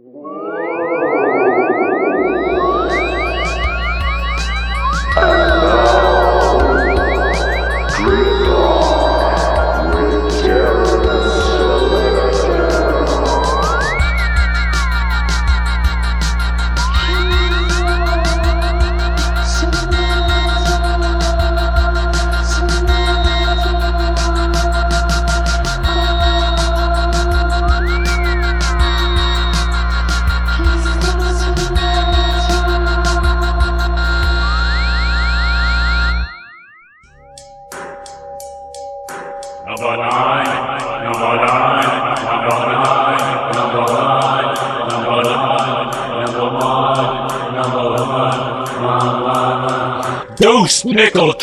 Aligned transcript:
Whoa. 0.00 0.27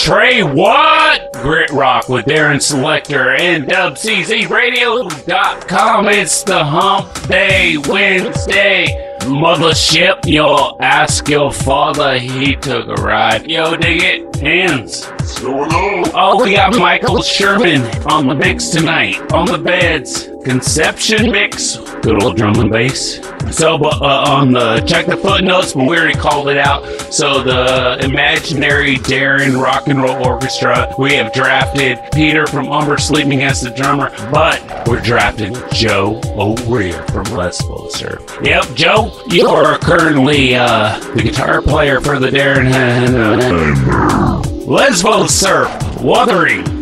Trey, 0.05 0.43
what? 0.43 1.33
Grit 1.33 1.71
Rock 1.71 2.07
with 2.09 2.27
Darren 2.27 2.61
Selector 2.61 3.31
and 3.31 3.65
WCZRadio.com. 3.65 6.07
It's 6.09 6.43
the 6.43 6.63
Hump 6.63 7.27
Day 7.27 7.77
Wednesday. 7.89 9.17
Mothership, 9.21 10.27
you'll 10.27 10.77
ask 10.79 11.27
your 11.27 11.51
father, 11.51 12.19
he 12.19 12.55
took 12.55 12.87
a 12.87 12.93
ride. 13.01 13.49
Yo, 13.49 13.75
dig 13.75 14.03
it? 14.03 14.35
Hands. 14.35 15.11
Oh, 15.41 16.43
we 16.43 16.53
got 16.53 16.77
Michael 16.77 17.23
Sherman 17.23 17.81
on 18.05 18.27
the 18.27 18.35
mix 18.35 18.69
tonight. 18.69 19.19
On 19.33 19.47
the 19.47 19.57
beds. 19.57 20.29
Conception 20.43 21.31
mix. 21.31 21.77
Good 22.03 22.21
old 22.21 22.37
drum 22.37 22.59
and 22.59 22.69
bass. 22.69 23.19
So, 23.49 23.77
uh, 23.83 24.25
on 24.27 24.51
the, 24.51 24.81
check 24.81 25.07
the 25.07 25.17
footnotes, 25.17 25.73
but 25.73 25.87
we 25.87 25.97
already 25.97 26.13
called 26.13 26.49
it 26.49 26.59
out. 26.59 26.83
So, 27.11 27.41
the 27.43 27.97
imaginary 28.03 28.95
Darren 28.97 29.61
Rock 29.61 29.87
and 29.87 30.01
Roll 30.01 30.25
Orchestra, 30.25 30.93
we 30.97 31.13
have 31.13 31.31
drafted 31.33 31.99
Peter 32.13 32.45
from 32.47 32.67
Umber 32.71 32.97
Sleeping 32.97 33.43
as 33.43 33.61
the 33.61 33.69
drummer, 33.71 34.09
but 34.31 34.87
we're 34.87 35.01
drafting 35.01 35.55
Joe 35.71 36.19
O'Rear 36.37 37.01
from 37.07 37.23
Les 37.35 37.57
Surf. 37.89 38.39
Yep, 38.43 38.73
Joe, 38.75 39.21
you 39.27 39.47
are 39.47 39.77
currently 39.79 40.55
uh, 40.55 40.99
the 41.15 41.23
guitar 41.23 41.61
player 41.61 42.01
for 42.01 42.19
the 42.19 42.27
Darren 42.29 42.71
Lesbo 44.65 45.29
Surf 45.29 46.01
Wuthering. 46.01 46.74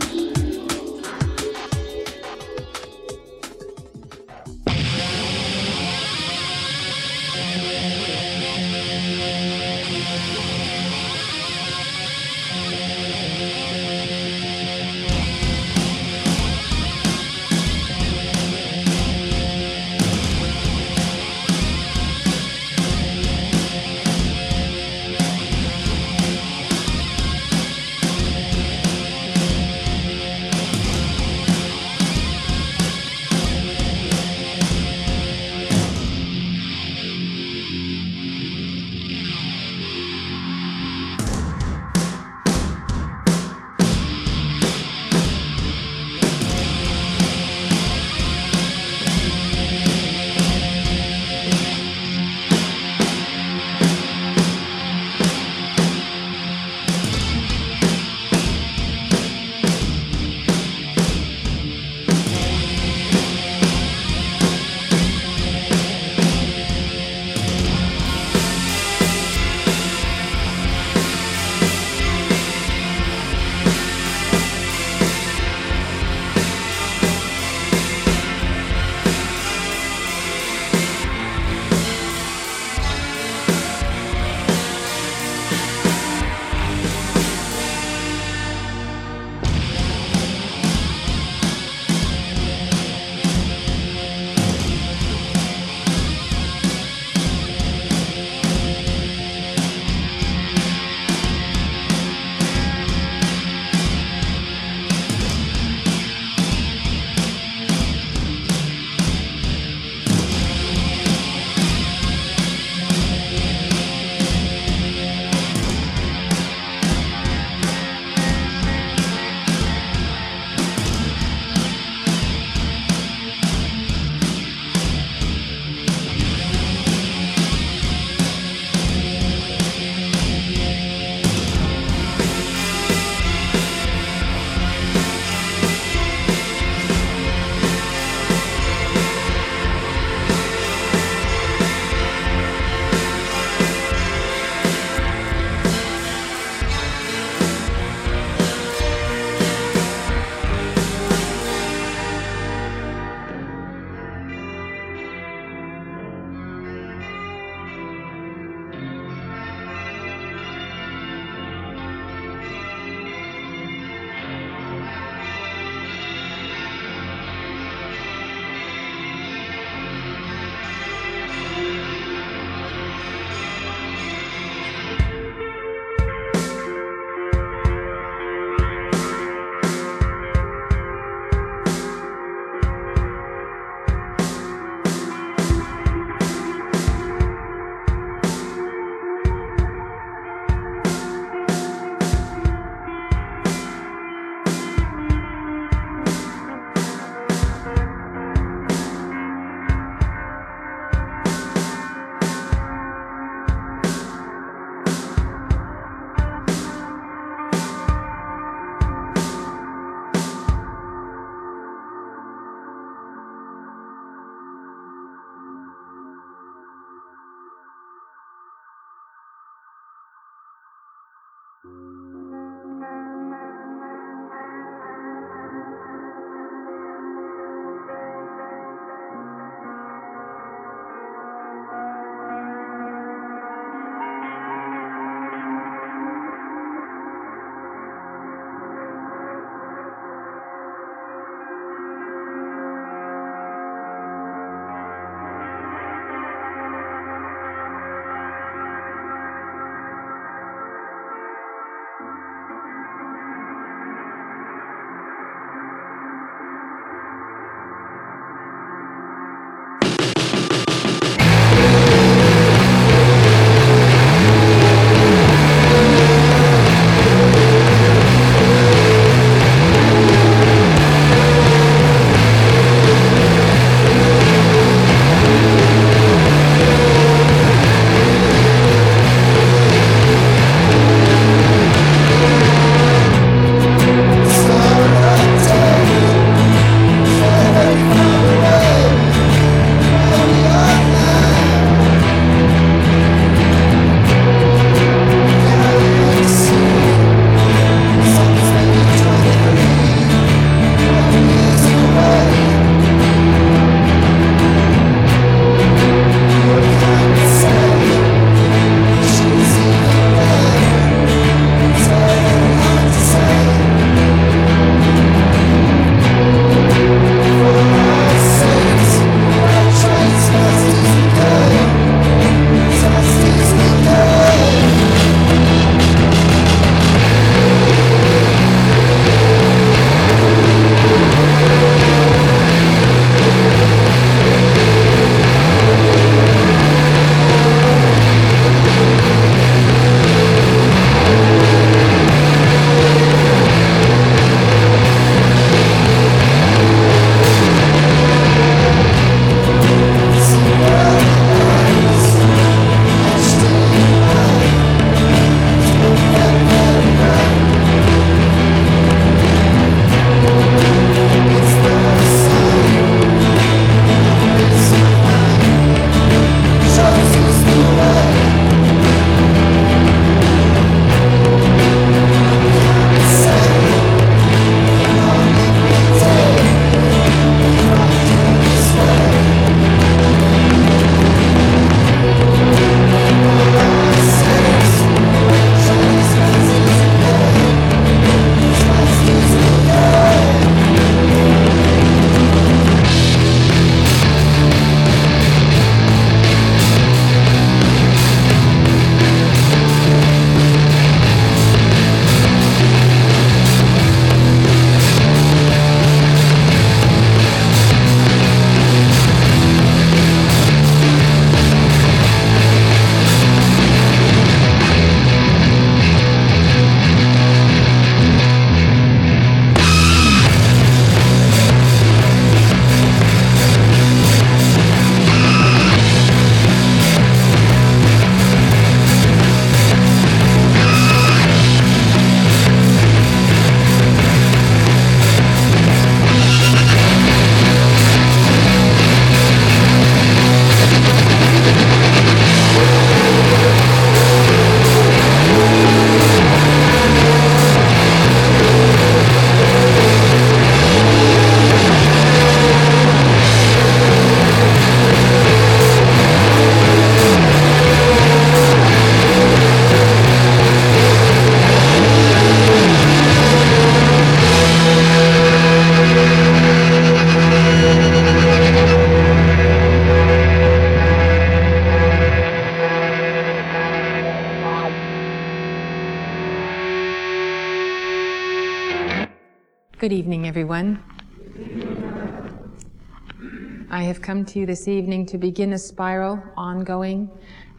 Come 484.14 484.24
to 484.24 484.38
you 484.38 484.46
this 484.46 484.68
evening 484.68 485.08
to 485.08 485.18
begin 485.18 485.54
a 485.54 485.58
spiral 485.58 486.22
ongoing 486.38 487.10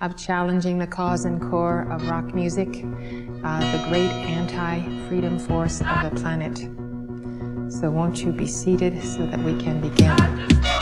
of 0.02 0.16
challenging 0.16 0.78
the 0.78 0.86
cause 0.86 1.24
and 1.24 1.40
core 1.50 1.80
of 1.90 2.08
rock 2.08 2.32
music, 2.32 2.68
uh, 3.42 3.72
the 3.72 3.84
great 3.88 4.08
anti 4.30 4.80
freedom 5.08 5.36
force 5.36 5.80
of 5.80 5.88
the 6.04 6.12
planet. 6.14 6.56
So, 7.72 7.90
won't 7.90 8.22
you 8.22 8.30
be 8.30 8.46
seated 8.46 9.02
so 9.02 9.26
that 9.26 9.40
we 9.40 9.60
can 9.60 9.80
begin? 9.80 10.73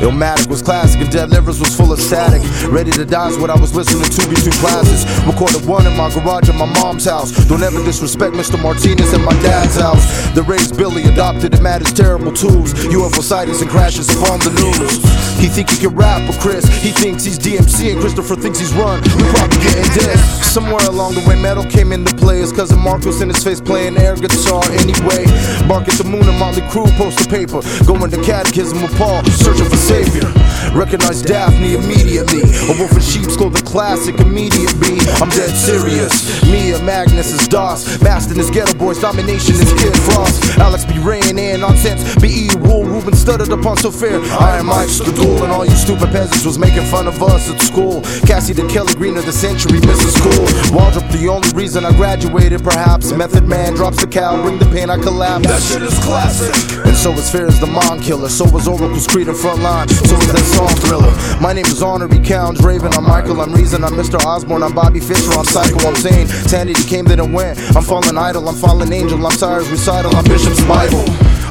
Illmatic 0.00 0.46
was 0.48 0.62
classic 0.62 1.00
and 1.00 1.10
Dead 1.10 1.30
Livers 1.30 1.58
was 1.58 1.74
full 1.74 1.92
of 1.92 1.98
static. 1.98 2.42
Ready 2.70 2.90
to 2.92 3.04
die 3.04 3.30
is 3.30 3.38
what 3.38 3.50
I 3.50 3.58
was 3.58 3.74
listening 3.74 4.08
to 4.08 4.28
between 4.28 4.54
classes. 4.62 5.02
Recorded 5.26 5.66
one 5.66 5.86
in 5.86 5.96
my 5.96 6.08
garage 6.14 6.48
at 6.48 6.54
my 6.54 6.70
mom's 6.80 7.04
house. 7.04 7.32
Don't 7.48 7.62
ever 7.62 7.82
disrespect 7.84 8.34
Mr. 8.34 8.60
Martinez 8.62 9.12
at 9.12 9.20
my 9.20 9.34
dad's 9.42 9.76
house. 9.76 10.06
The 10.34 10.42
raised 10.42 10.76
Billy 10.76 11.02
adopted 11.04 11.54
him 11.54 11.66
at 11.66 11.82
his 11.82 11.92
terrible 11.92 12.32
tools. 12.32 12.72
UFO 12.94 13.22
sightings 13.22 13.60
and 13.60 13.70
crashes 13.70 14.08
upon 14.14 14.38
the 14.40 14.54
news. 14.54 15.02
He 15.38 15.46
think 15.46 15.70
he 15.70 15.78
can 15.78 15.94
rap, 15.94 16.22
but 16.26 16.38
Chris, 16.40 16.64
he 16.82 16.90
thinks 16.90 17.24
he's 17.24 17.38
DMC 17.38 17.92
and 17.92 18.00
Christopher 18.00 18.36
thinks 18.36 18.58
he's 18.58 18.72
run. 18.74 19.02
We 19.02 19.22
probably 19.34 19.58
getting 19.62 19.90
dead. 19.94 20.18
Somewhere 20.42 20.84
along 20.86 21.14
the 21.14 21.24
way, 21.28 21.40
metal 21.40 21.64
came 21.64 21.92
into 21.92 22.14
play. 22.16 22.38
His 22.38 22.52
cousin 22.52 22.78
Marcos 22.78 23.20
in 23.20 23.28
his 23.28 23.42
face 23.42 23.60
playing 23.60 23.96
air 23.96 24.14
guitar 24.16 24.62
anyway. 24.78 25.26
Bark 25.66 25.86
at 25.86 25.94
the 25.98 26.04
moon 26.04 26.26
and 26.28 26.38
Motley 26.38 26.62
Crue 26.70 26.90
post 26.98 27.18
the 27.18 27.28
paper. 27.30 27.62
Going 27.86 28.10
to 28.10 28.20
catechism 28.22 28.82
with 28.82 28.96
Paul, 28.96 29.24
searching 29.24 29.66
for 29.66 29.76
savior. 29.88 30.28
Recognize 30.76 31.22
Daphne 31.22 31.74
immediately. 31.74 32.44
A 32.68 32.76
wolf 32.78 32.92
in 32.92 33.00
sheep's 33.00 33.36
clothing, 33.36 33.64
classic, 33.64 34.20
immediate 34.20 34.76
B. 34.78 35.00
I'm 35.16 35.30
dead 35.30 35.50
serious. 35.56 36.44
Mia 36.44 36.78
Magnus 36.82 37.32
is 37.32 37.48
DOS. 37.48 37.96
Mastin 38.04 38.38
is 38.38 38.50
Geto 38.50 38.78
Boys, 38.78 39.00
domination 39.00 39.54
is 39.54 39.72
Kid 39.80 39.96
Frost. 40.04 40.58
Alex 40.58 40.84
be 40.84 40.98
rain 40.98 41.24
in 41.24 41.38
eh, 41.38 41.56
nonsense. 41.56 42.02
BE 42.16 42.50
rule, 42.58 42.84
Ruben 42.84 43.14
stuttered 43.14 43.50
upon 43.50 43.78
so 43.78 43.90
fair. 43.90 44.20
I 44.38 44.58
am 44.58 44.66
Mike 44.66 44.88
the 44.88 45.12
duel, 45.16 45.42
and 45.42 45.52
all 45.52 45.64
you 45.64 45.76
stupid 45.76 46.10
peasants 46.10 46.44
was 46.44 46.58
making 46.58 46.84
fun 46.84 47.06
of 47.08 47.22
us 47.22 47.50
at 47.50 47.60
school. 47.60 48.02
Cassie 48.28 48.52
the 48.52 48.66
Kelly 48.68 48.92
Green 48.94 49.16
of 49.16 49.24
the 49.24 49.32
century, 49.32 49.80
Mrs. 49.80 50.20
Cool. 50.20 50.76
Wardrop, 50.76 51.10
the 51.10 51.28
only 51.28 51.50
reason 51.52 51.84
I 51.84 51.92
graduated, 51.96 52.62
perhaps. 52.62 53.10
Method 53.12 53.44
Man 53.44 53.74
drops 53.74 54.00
the 54.00 54.06
cow, 54.06 54.40
bring 54.42 54.58
the 54.58 54.66
pain, 54.66 54.90
I 54.90 54.98
collapse. 54.98 55.46
That 55.46 55.62
shit 55.62 55.82
is 55.82 55.98
classic. 56.04 56.52
And 56.86 56.96
so 56.96 57.12
is 57.12 57.30
Fear 57.30 57.46
is 57.46 57.60
the 57.60 57.66
Mon 57.66 58.00
Killer. 58.00 58.28
So 58.28 58.44
was 58.50 58.68
Oracle's 58.68 59.06
Creed 59.06 59.28
in 59.28 59.34
front 59.34 59.62
So 59.86 60.16
is 60.16 60.26
that 60.32 60.42
song 60.56 60.74
thriller. 60.82 61.14
My 61.40 61.52
name 61.52 61.66
is 61.66 61.82
Honorary 61.82 62.18
Counts, 62.18 62.60
Raven, 62.62 62.92
I'm 62.94 63.04
Michael, 63.04 63.40
I'm 63.40 63.52
Reason, 63.52 63.84
I'm 63.84 63.92
Mr. 63.92 64.18
Osborne, 64.24 64.64
I'm 64.64 64.74
Bobby 64.74 64.98
Fischer, 64.98 65.30
I'm 65.38 65.44
Psycho, 65.44 65.78
I'm 65.86 65.94
Sane. 65.94 66.26
Sanity 66.26 66.82
came, 66.82 67.04
then 67.04 67.20
it 67.20 67.30
went. 67.30 67.60
I'm 67.76 67.84
fallen 67.84 68.18
idol, 68.18 68.48
I'm 68.48 68.56
fallen 68.56 68.92
angel, 68.92 69.24
I'm 69.24 69.30
Cyrus 69.30 69.68
recital, 69.68 70.14
I'm 70.16 70.24
Bishop's 70.24 70.64
Bible. 70.66 71.04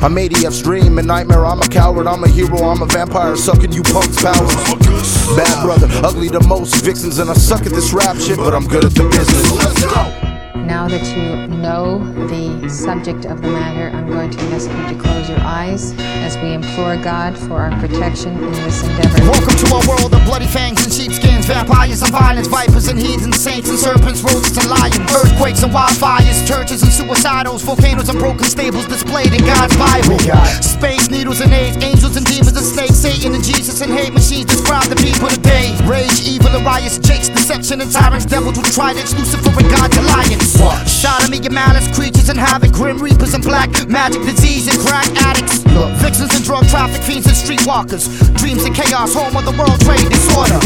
I'm 0.04 0.14
ADF's 0.16 0.62
dream 0.62 0.98
and 0.98 1.08
nightmare. 1.08 1.46
I'm 1.46 1.62
a 1.62 1.68
coward, 1.70 2.06
I'm 2.06 2.24
a 2.24 2.28
hero, 2.28 2.58
I'm 2.68 2.82
a 2.82 2.86
vampire, 2.86 3.38
sucking 3.38 3.72
you 3.72 3.82
punks' 3.82 4.22
powers. 4.22 4.54
Bad 5.38 5.64
brother, 5.64 5.88
ugly 6.04 6.28
the 6.28 6.42
most 6.42 6.84
vixens, 6.84 7.20
and 7.20 7.30
I 7.30 7.34
suck 7.34 7.66
at 7.66 7.72
this 7.72 7.94
rap 7.94 8.18
shit, 8.18 8.38
but 8.38 8.54
I'm 8.54 8.68
good 8.68 8.84
at 8.84 8.92
the 8.92 9.08
business. 9.08 9.52
Let's 9.54 9.86
go. 9.86 10.27
Now 10.68 10.86
that 10.90 11.08
you 11.16 11.48
know 11.48 12.04
the 12.28 12.68
subject 12.68 13.24
of 13.24 13.42
the 13.42 13.48
matter, 13.48 13.88
I'm 13.96 14.06
going 14.06 14.30
to 14.30 14.40
ask 14.52 14.68
you 14.68 14.84
to 14.92 15.00
close 15.00 15.30
your 15.30 15.40
eyes 15.40 15.96
as 16.28 16.36
we 16.44 16.52
implore 16.52 17.00
God 17.00 17.40
for 17.40 17.56
our 17.56 17.72
protection 17.80 18.36
in 18.36 18.52
this 18.52 18.84
endeavor. 18.84 19.32
Welcome 19.32 19.56
to 19.64 19.68
a 19.72 19.82
world 19.88 20.12
of 20.12 20.20
bloody 20.28 20.46
fangs 20.46 20.84
and 20.84 20.92
sheepskins, 20.92 21.46
vampires 21.48 22.04
and 22.04 22.12
violence, 22.12 22.48
vipers 22.52 22.90
and 22.90 23.00
heathens, 23.00 23.40
saints 23.40 23.70
and 23.70 23.80
serpents, 23.80 24.20
rodents 24.22 24.60
and 24.60 24.68
lions, 24.68 25.00
earthquakes 25.16 25.64
and 25.64 25.72
wildfires, 25.72 26.44
churches 26.44 26.84
and 26.84 26.92
suicidals, 26.92 27.64
volcanoes 27.64 28.10
and 28.10 28.20
broken 28.20 28.44
stables 28.44 28.86
displayed 28.88 29.32
in 29.32 29.40
God's 29.48 29.76
Bible. 29.80 30.20
Space 30.60 31.10
needles 31.10 31.40
and 31.40 31.54
AIDS, 31.54 31.80
angels 31.80 32.18
and 32.18 32.26
demons 32.26 32.60
and 32.60 32.66
snakes, 32.68 33.00
Satan 33.00 33.34
and 33.34 33.44
Jesus 33.44 33.80
and 33.80 33.92
hate 33.94 34.12
machines 34.12 34.52
describe 34.52 34.92
the 34.92 35.00
people 35.00 35.30
today. 35.30 35.72
Rage, 35.88 36.28
evil 36.28 36.52
and 36.52 36.66
riots, 36.66 37.00
jakes, 37.00 37.30
deception 37.30 37.80
and 37.80 37.90
tyrants, 37.90 38.26
devils 38.26 38.58
with 38.60 38.68
tridents, 38.76 39.16
Lucifer 39.16 39.56
and 39.56 39.72
God's 39.72 39.96
alliance. 39.96 40.57
Sodomy 40.86 41.38
and 41.38 41.54
malice, 41.54 41.88
creatures 41.96 42.30
and 42.30 42.40
havoc, 42.40 42.72
grim 42.72 42.98
reapers 43.00 43.34
and 43.34 43.44
black 43.44 43.70
magic, 43.88 44.22
disease 44.24 44.68
and 44.68 44.80
crack 44.80 45.08
addicts. 45.24 45.64
Vixens 46.02 46.34
and 46.34 46.44
drug 46.44 46.68
traffic 46.68 47.02
fiends 47.04 47.28
and 47.28 47.38
streetwalkers. 47.38 48.10
Dreams 48.38 48.64
and 48.66 48.74
chaos, 48.76 49.14
home 49.14 49.36
of 49.38 49.46
the 49.46 49.54
world 49.54 49.80
trade 49.82 50.10
disorder. 50.10 50.58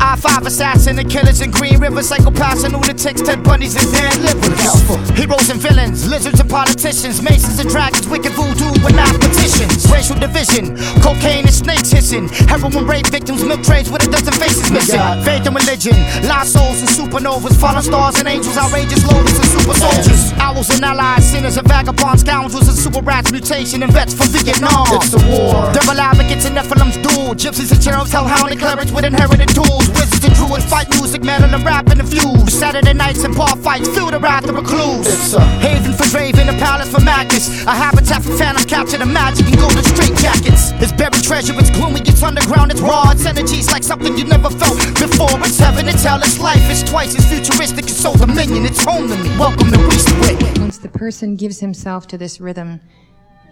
I 0.00 0.16
five 0.16 0.46
assassin 0.46 0.98
and 0.98 1.10
killers 1.10 1.40
in 1.40 1.50
Green 1.50 1.78
River, 1.78 2.00
psychopaths 2.00 2.64
and 2.64 2.72
lunatics, 2.72 3.20
Ted 3.20 3.42
Bunnies 3.44 3.76
and 3.76 3.90
Dan 3.92 4.24
Livers. 4.24 5.10
Heroes 5.18 5.50
and 5.50 5.60
villains, 5.60 6.08
lizards 6.08 6.40
and 6.40 6.48
politicians, 6.48 7.20
masons 7.20 7.58
and 7.58 7.68
dragons, 7.68 8.08
wicked 8.08 8.32
voodoo 8.32 8.72
and 8.86 8.96
mathematicians. 8.96 9.90
Racial 9.92 10.16
division, 10.16 10.76
cocaine 11.04 11.44
and 11.44 11.54
snakes 11.54 11.90
hissing. 11.90 12.28
Heroin 12.48 12.86
rape 12.86 13.06
victims, 13.08 13.44
milk 13.44 13.62
trays 13.62 13.90
with 13.90 14.06
a 14.06 14.10
dozen 14.10 14.32
faces 14.32 14.70
missing. 14.70 15.00
Faith 15.24 15.44
and 15.44 15.54
religion, 15.54 15.96
lost 16.24 16.54
souls 16.54 16.80
and 16.80 16.88
supernovas, 16.88 17.54
fallen 17.60 17.82
stars 17.82 18.16
and 18.18 18.28
angels, 18.28 18.56
outrageous 18.56 19.04
and 19.38 19.48
super 19.48 19.74
soldiers. 19.74 20.32
Owls 20.38 20.70
and 20.70 20.84
allies, 20.84 21.24
sinners 21.30 21.56
and 21.56 21.66
vagabonds, 21.68 22.22
scoundrels 22.22 22.68
and 22.68 22.76
super 22.76 23.00
rats, 23.00 23.32
mutation 23.32 23.82
and 23.82 23.92
vets 23.92 24.14
from 24.14 24.28
Vietnam. 24.28 24.86
It's 24.98 25.10
the 25.10 25.22
war. 25.28 25.70
Devil 25.72 25.98
advocates 26.00 26.44
and 26.46 26.54
Nephilim's 26.54 26.96
duel. 26.98 27.34
Gypsies 27.34 27.72
and 27.72 27.82
cherubs, 27.82 28.12
hellhound 28.12 28.50
and 28.52 28.60
clerics 28.60 28.92
with 28.92 29.04
inherited 29.04 29.48
tools. 29.48 29.88
Wizards 29.96 30.24
and 30.24 30.34
druids 30.34 30.64
fight 30.66 30.88
music, 30.96 31.22
metal 31.22 31.52
and 31.54 31.64
rap 31.64 31.88
and 31.90 32.00
the 32.00 32.04
fuse. 32.04 32.52
Saturday 32.54 32.92
nights 32.94 33.24
and 33.24 33.34
bar 33.36 33.56
fights, 33.56 33.88
feel 33.88 34.10
the 34.10 34.18
wrath 34.20 34.48
of 34.48 34.54
recluse. 34.56 35.06
It's 35.06 35.34
a- 35.34 35.40
Haven 35.64 35.92
for 35.94 36.04
Draven, 36.04 36.48
a 36.48 36.56
palace 36.58 36.90
for 36.90 37.00
Magnus. 37.00 37.48
A 37.66 37.72
habitat 37.74 38.22
for 38.22 38.36
phantoms, 38.36 38.66
capture 38.66 38.98
the 38.98 39.06
magic 39.06 39.46
and 39.46 39.58
golden 39.58 39.82
straight 39.84 40.14
jackets. 40.16 40.72
It's 40.82 40.92
buried 40.92 41.22
treasure, 41.24 41.54
it's 41.58 41.70
gloomy, 41.70 42.00
it's 42.04 42.22
underground, 42.22 42.70
it's 42.72 42.80
raw. 42.80 43.10
Its 43.10 43.26
energy's 43.26 43.70
like 43.72 43.82
something 43.82 44.16
you 44.18 44.24
never 44.24 44.50
felt 44.50 44.76
before. 44.94 45.30
It's 45.44 45.58
heaven, 45.58 45.88
it's 45.88 46.04
hell, 46.04 46.20
it's 46.22 46.38
life, 46.38 46.62
it's 46.70 46.82
twice 46.82 47.16
as 47.16 47.24
futuristic 47.26 47.84
as 47.86 47.96
Soul 47.96 48.14
Dominion. 48.16 48.64
It's 48.66 48.84
home 48.84 49.08
to 49.08 49.16
me. 49.16 49.23
Welcome 49.38 49.70
to 49.72 49.78
Eastwick. 49.78 50.58
Once 50.60 50.78
the 50.78 50.88
person 50.88 51.34
gives 51.34 51.58
himself 51.58 52.06
to 52.06 52.16
this 52.16 52.40
rhythm, 52.40 52.80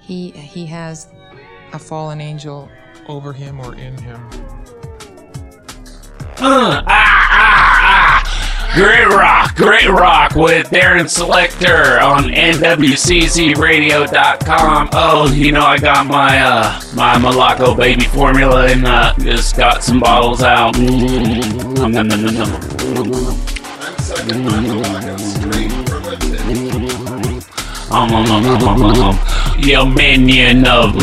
he 0.01 0.31
he 0.31 0.65
has 0.67 1.09
a 1.73 1.79
fallen 1.79 2.21
angel 2.21 2.69
over 3.09 3.33
him 3.33 3.59
or 3.59 3.75
in 3.75 3.99
him. 3.99 4.21
Uh, 6.39 6.85
ah, 6.87 6.89
ah, 6.89 6.89
ah. 6.89 8.73
Great 8.75 9.07
rock, 9.09 9.57
great 9.57 9.89
rock 9.89 10.35
with 10.35 10.69
Darren 10.71 11.09
Selector 11.09 12.01
on 12.01 12.31
NWCCRadio.com. 12.31 14.89
Oh, 14.93 15.33
you 15.33 15.53
know 15.53 15.65
I 15.67 15.79
got 15.79 16.07
my 16.07 16.41
uh 16.41 16.81
my 16.95 17.15
Malaco 17.17 17.77
baby 17.77 18.05
formula 18.05 18.69
and 18.69 18.87
uh 18.87 19.15
just 19.19 19.57
got 19.57 19.83
some 19.83 19.99
bottles 20.01 20.43
out. 20.43 20.77
Um, 27.93 28.11
um, 28.11 28.25
um, 28.25 28.47
um, 28.47 28.63
um, 28.63 28.83
um, 28.83 29.01
um. 29.01 29.19
You 29.59 29.85
minion 29.85 30.67
of 30.67 30.97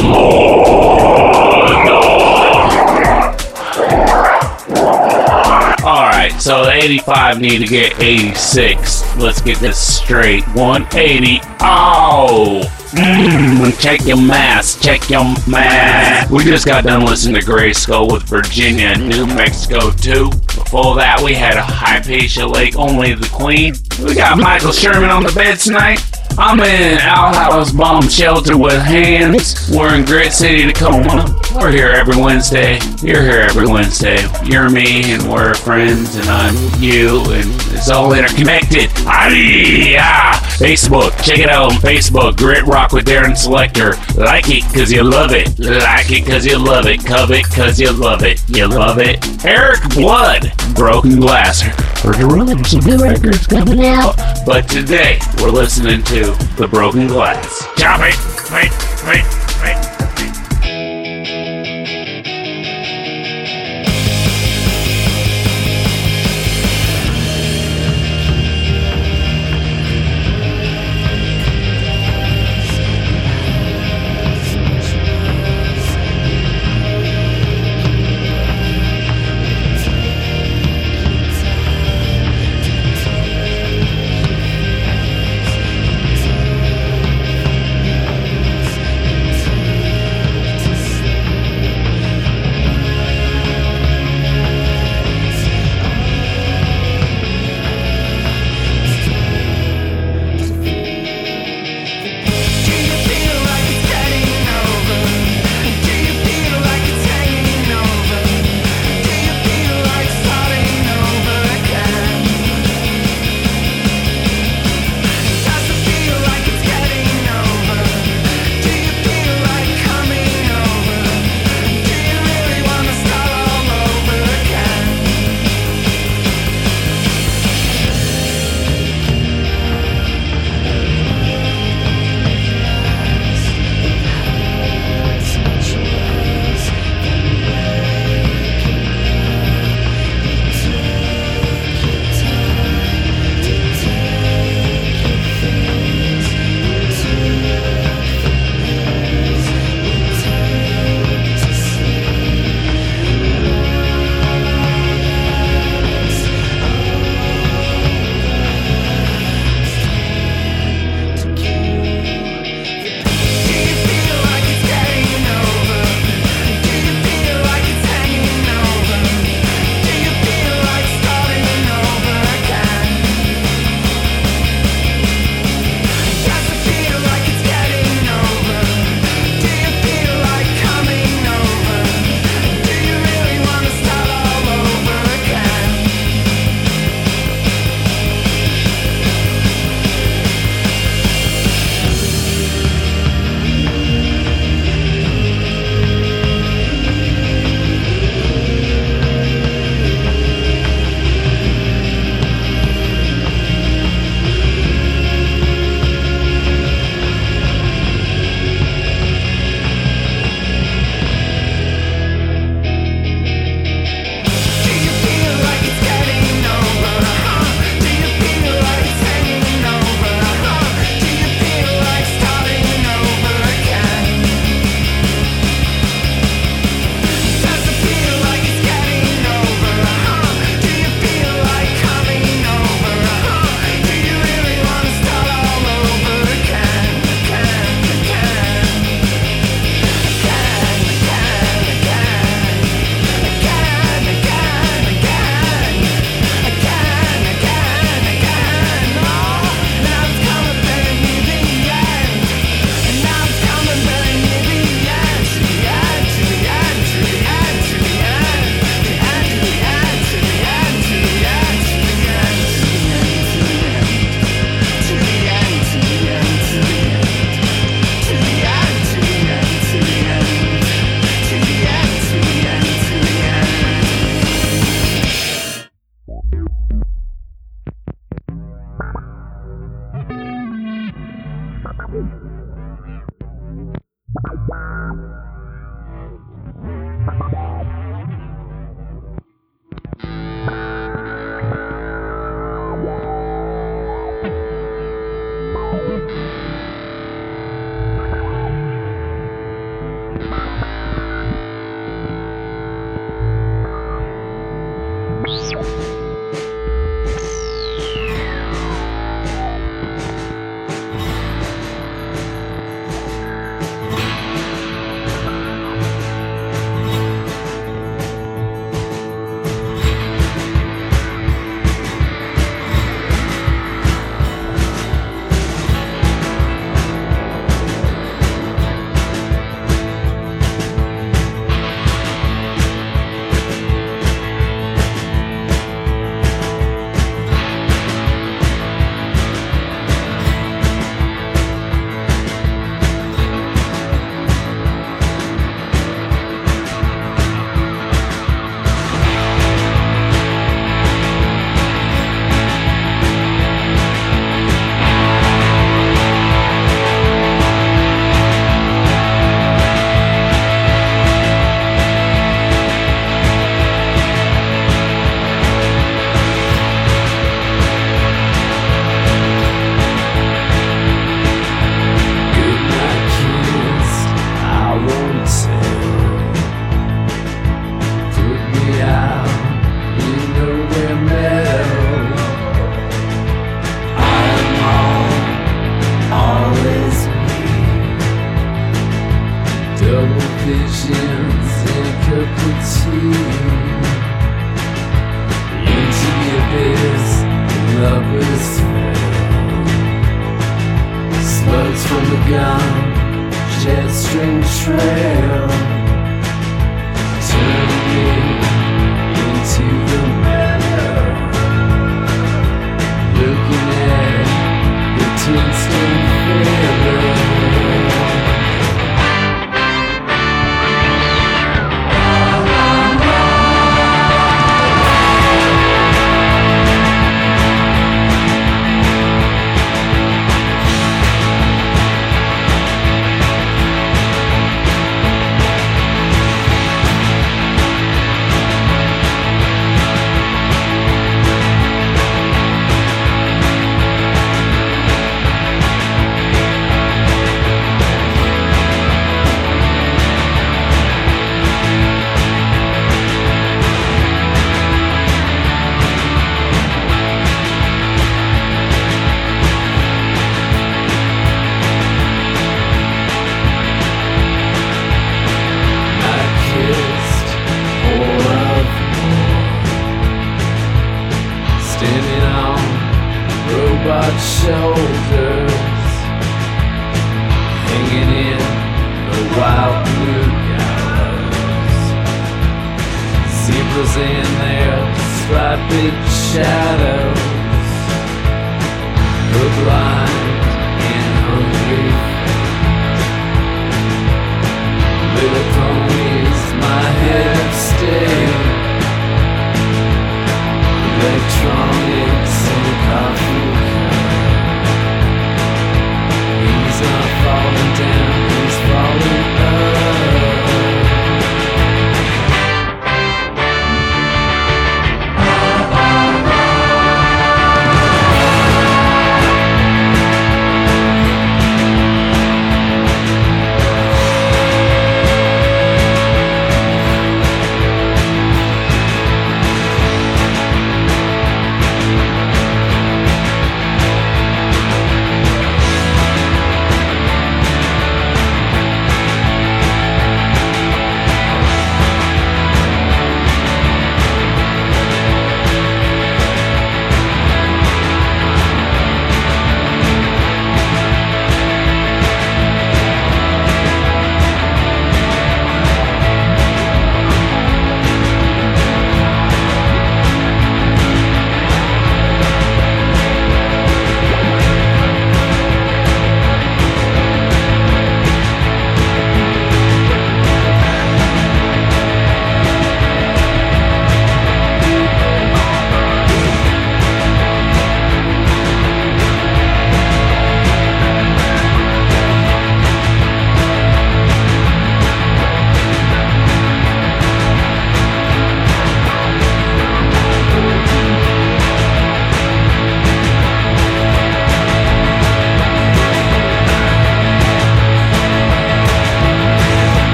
Alright, 5.83 6.41
so 6.41 6.67
85 6.67 7.39
need 7.41 7.59
to 7.59 7.67
get 7.67 7.99
86. 8.01 9.17
Let's 9.17 9.39
get 9.39 9.59
this 9.59 9.77
straight. 9.77 10.43
180. 10.55 11.41
Oh! 11.61 12.61
Mm, 12.89 13.79
check 13.79 14.03
your 14.07 14.17
mask. 14.17 14.81
Check 14.81 15.11
your 15.11 15.25
mask. 15.47 16.31
We 16.31 16.43
just 16.43 16.65
got 16.65 16.85
done 16.85 17.05
listening 17.05 17.39
to 17.39 17.45
Gray 17.45 17.71
Skull 17.71 18.07
with 18.11 18.23
Virginia, 18.23 18.87
and 18.87 19.07
New 19.07 19.27
Mexico 19.27 19.91
2. 19.91 20.29
Before 20.29 20.95
that, 20.95 21.21
we 21.23 21.35
had 21.35 21.55
a 21.55 21.61
Hypatia 21.61 22.47
Lake, 22.47 22.75
Only 22.75 23.13
the 23.13 23.29
Queen. 23.29 23.75
We 24.03 24.15
got 24.15 24.39
Michael 24.39 24.71
Sherman 24.71 25.11
on 25.11 25.21
the 25.21 25.31
bed 25.33 25.59
tonight. 25.59 26.03
I'm 26.41 26.57
in 26.61 26.97
Owl 26.99 27.33
House 27.33 27.73
Bomb 27.73 28.07
Shelter 28.07 28.57
with 28.57 28.81
hands. 28.81 29.69
We're 29.75 29.93
in 29.93 30.05
Grit 30.05 30.31
City, 30.31 30.71
Tacoma. 30.71 31.37
We're 31.53 31.69
here 31.69 31.89
every 31.89 32.15
Wednesday. 32.15 32.79
You're 33.03 33.21
here 33.23 33.41
every 33.41 33.67
Wednesday. 33.67 34.25
You're 34.45 34.69
me, 34.69 35.11
and 35.11 35.29
we're 35.29 35.53
friends, 35.53 36.15
and 36.15 36.25
I'm 36.29 36.55
you, 36.81 37.19
and 37.33 37.45
it's 37.73 37.89
all 37.89 38.13
interconnected. 38.13 38.89
Ah, 38.99 40.39
Facebook, 40.57 41.11
check 41.25 41.39
it 41.39 41.49
out 41.49 41.73
on 41.73 41.77
Facebook. 41.79 42.37
Grit 42.37 42.63
Rock 42.63 42.93
with 42.93 43.05
Darren 43.05 43.35
Selector. 43.35 43.95
Like 44.15 44.45
it 44.47 44.63
because 44.71 44.93
you 44.93 45.03
love 45.03 45.31
it. 45.33 45.59
Like 45.59 46.09
it 46.09 46.23
because 46.23 46.45
you 46.45 46.57
love 46.57 46.85
it. 46.85 47.05
Covet 47.05 47.49
because 47.49 47.81
you 47.81 47.91
love 47.91 48.23
it. 48.23 48.41
You 48.47 48.67
love 48.67 48.99
it. 48.99 49.19
Eric 49.43 49.81
Blood, 49.89 50.53
Broken 50.73 51.19
Glass. 51.19 51.63
Rumor 52.05 52.63
some 52.63 52.79
new 52.85 52.97
records 52.97 53.45
coming 53.45 53.85
out. 53.85 54.15
But 54.45 54.69
today, 54.69 55.19
we're 55.41 55.49
listening 55.49 56.01
to 56.03 56.28
The 56.57 56.67
Broken 56.67 57.07
Glass. 57.07 57.67
Chop 57.77 58.01
it. 58.03 58.15
Wait, 58.51 58.71
wait, 59.07 59.23
wait. 59.63 59.98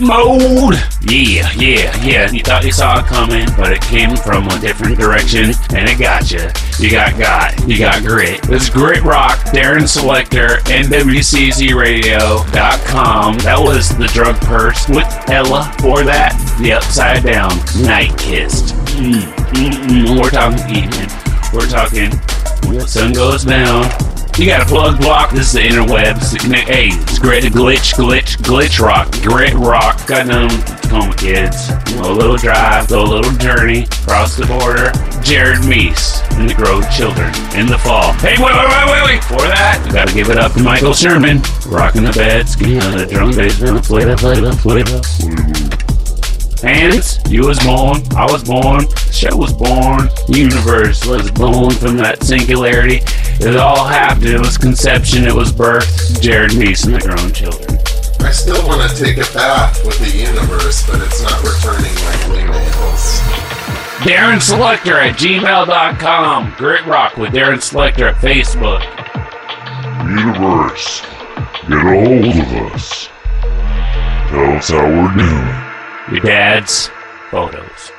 Mode! 0.00 0.76
Yeah, 1.02 1.50
yeah, 1.52 1.94
yeah. 2.02 2.30
You 2.30 2.40
thought 2.42 2.64
you 2.64 2.72
saw 2.72 3.00
it 3.00 3.06
coming, 3.06 3.46
but 3.56 3.72
it 3.72 3.80
came 3.82 4.16
from 4.16 4.48
a 4.48 4.58
different 4.58 4.98
direction, 4.98 5.52
and 5.74 5.88
it 5.88 5.98
got 5.98 6.30
you. 6.30 6.48
You 6.78 6.90
got 6.90 7.18
got. 7.18 7.68
You 7.68 7.76
got 7.78 8.02
grit. 8.02 8.40
It's 8.48 8.70
Grit 8.70 9.02
Rock, 9.02 9.38
Darren 9.46 9.86
Selector, 9.86 10.60
NWCZRadio.com. 10.64 13.38
That 13.38 13.58
was 13.58 13.88
the 13.96 14.06
drug 14.06 14.36
purse 14.40 14.88
with 14.88 15.06
Ella. 15.28 15.72
For 15.80 16.02
that, 16.04 16.32
the 16.60 16.72
Upside 16.72 17.22
Down 17.24 17.50
Night 17.82 18.16
Kissed. 18.18 18.74
Mm, 18.96 19.22
mm, 19.52 19.72
mm. 19.88 20.20
We're 20.20 20.30
talking 20.30 20.58
evening. 20.74 21.08
We're 21.52 21.68
talking 21.68 22.10
when 22.66 22.78
the 22.78 22.86
sun 22.88 23.12
goes 23.12 23.44
down. 23.44 23.84
You 24.40 24.46
got 24.46 24.62
a 24.62 24.64
plug 24.64 24.98
block. 24.98 25.32
This 25.32 25.48
is 25.48 25.52
the 25.52 25.60
interwebs. 25.60 26.32
Hey, 26.64 26.88
it's 26.88 27.18
grit, 27.18 27.44
glitch, 27.44 27.92
glitch, 27.92 28.38
glitch 28.38 28.80
rock, 28.80 29.12
grit 29.20 29.52
rock. 29.52 30.06
Got 30.06 30.28
them 30.28 30.48
Tacoma 30.48 31.14
kids. 31.14 31.68
A 31.96 32.10
little 32.10 32.38
drive, 32.38 32.88
go 32.88 33.04
a 33.04 33.04
little 33.04 33.32
journey 33.32 33.82
across 33.82 34.36
the 34.36 34.46
border. 34.46 34.92
Jared 35.20 35.62
Mees 35.66 36.22
and 36.40 36.48
the 36.48 36.54
Grown 36.54 36.80
Children 36.90 37.28
in 37.54 37.66
the 37.66 37.76
fall. 37.84 38.14
Hey, 38.14 38.36
wait, 38.40 38.56
wait, 38.56 38.64
wait, 38.64 38.86
wait, 38.88 39.04
wait. 39.12 39.24
For 39.24 39.44
that, 39.44 39.84
we 39.84 39.92
gotta 39.92 40.14
give 40.14 40.30
it 40.30 40.38
up 40.38 40.54
to 40.54 40.62
Michael 40.62 40.94
Sherman, 40.94 41.42
rocking 41.66 42.04
the 42.04 42.12
beds, 42.12 42.56
getting 42.56 42.80
on 42.80 42.96
the 42.96 43.04
drum 43.04 43.36
bass, 43.36 43.58
play 43.86 44.04
that, 44.04 44.20
play 44.20 44.40
that, 44.40 44.56
play 44.56 44.82
that. 44.84 45.80
Hands, 46.62 47.18
you 47.28 47.46
was 47.46 47.58
born, 47.60 48.02
I 48.16 48.24
was 48.30 48.44
born, 48.44 48.84
the 48.84 49.12
show 49.12 49.36
was 49.36 49.52
born, 49.52 50.08
universe 50.28 51.06
was 51.06 51.30
born 51.30 51.72
from 51.72 51.96
that 51.96 52.22
singularity. 52.22 53.00
It 53.42 53.56
all 53.56 53.86
happened, 53.86 54.26
it 54.26 54.38
was 54.38 54.58
conception, 54.58 55.24
it 55.24 55.34
was 55.34 55.50
birth, 55.50 56.20
Jared 56.20 56.54
Mees 56.56 56.84
and 56.84 56.94
the 56.94 57.00
grown 57.00 57.32
children. 57.32 57.78
I 58.20 58.32
still 58.32 58.66
want 58.68 58.88
to 58.88 58.94
take 58.94 59.16
a 59.16 59.32
bath 59.32 59.82
with 59.84 59.98
the 59.98 60.14
universe, 60.14 60.86
but 60.86 61.00
it's 61.00 61.22
not 61.22 61.42
returning 61.42 61.94
my 61.94 62.14
emails. 62.36 63.18
Darren 64.00 64.42
Selector 64.42 64.98
at 64.98 65.16
gmail.com. 65.16 66.54
Grit 66.58 66.84
Rock 66.84 67.16
with 67.16 67.32
Darren 67.32 67.62
Selector 67.62 68.08
at 68.08 68.16
Facebook. 68.16 68.82
Universe, 70.06 71.00
get 71.66 71.78
a 71.78 72.04
hold 72.04 72.36
of 72.36 72.72
us. 72.72 73.08
Tell 74.28 74.52
us 74.52 74.68
how 74.68 74.86
we're 74.86 75.14
doing. 75.16 76.14
Your 76.14 76.20
dad's 76.20 76.90
photos. 77.30 77.92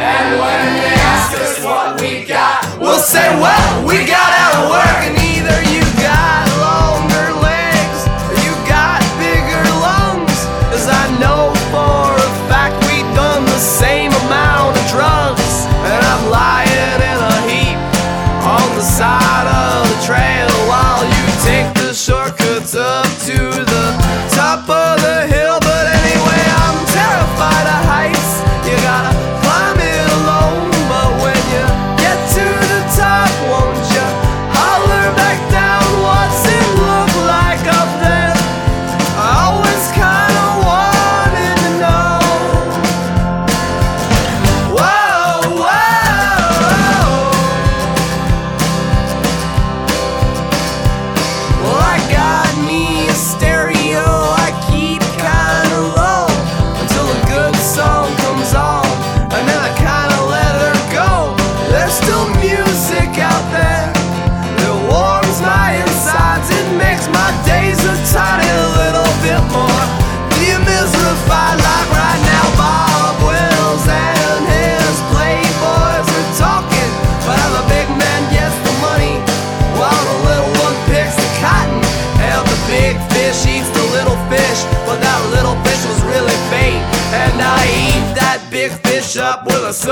And 0.00 0.40
when 0.40 0.64
they 0.80 0.94
ask 1.12 1.36
us 1.36 1.62
what 1.62 2.00
we 2.00 2.24
got, 2.24 2.78
we'll 2.80 2.98
say, 2.98 3.28
well, 3.38 3.86
we 3.86 4.06
got 4.06 4.30
of 4.64 4.70
work. 4.70 5.19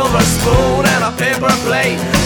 Silver 0.09 0.25
spoon 0.25 0.87
and 0.87 1.05
a 1.05 1.13
paper 1.17 1.53
plate. 1.65 2.18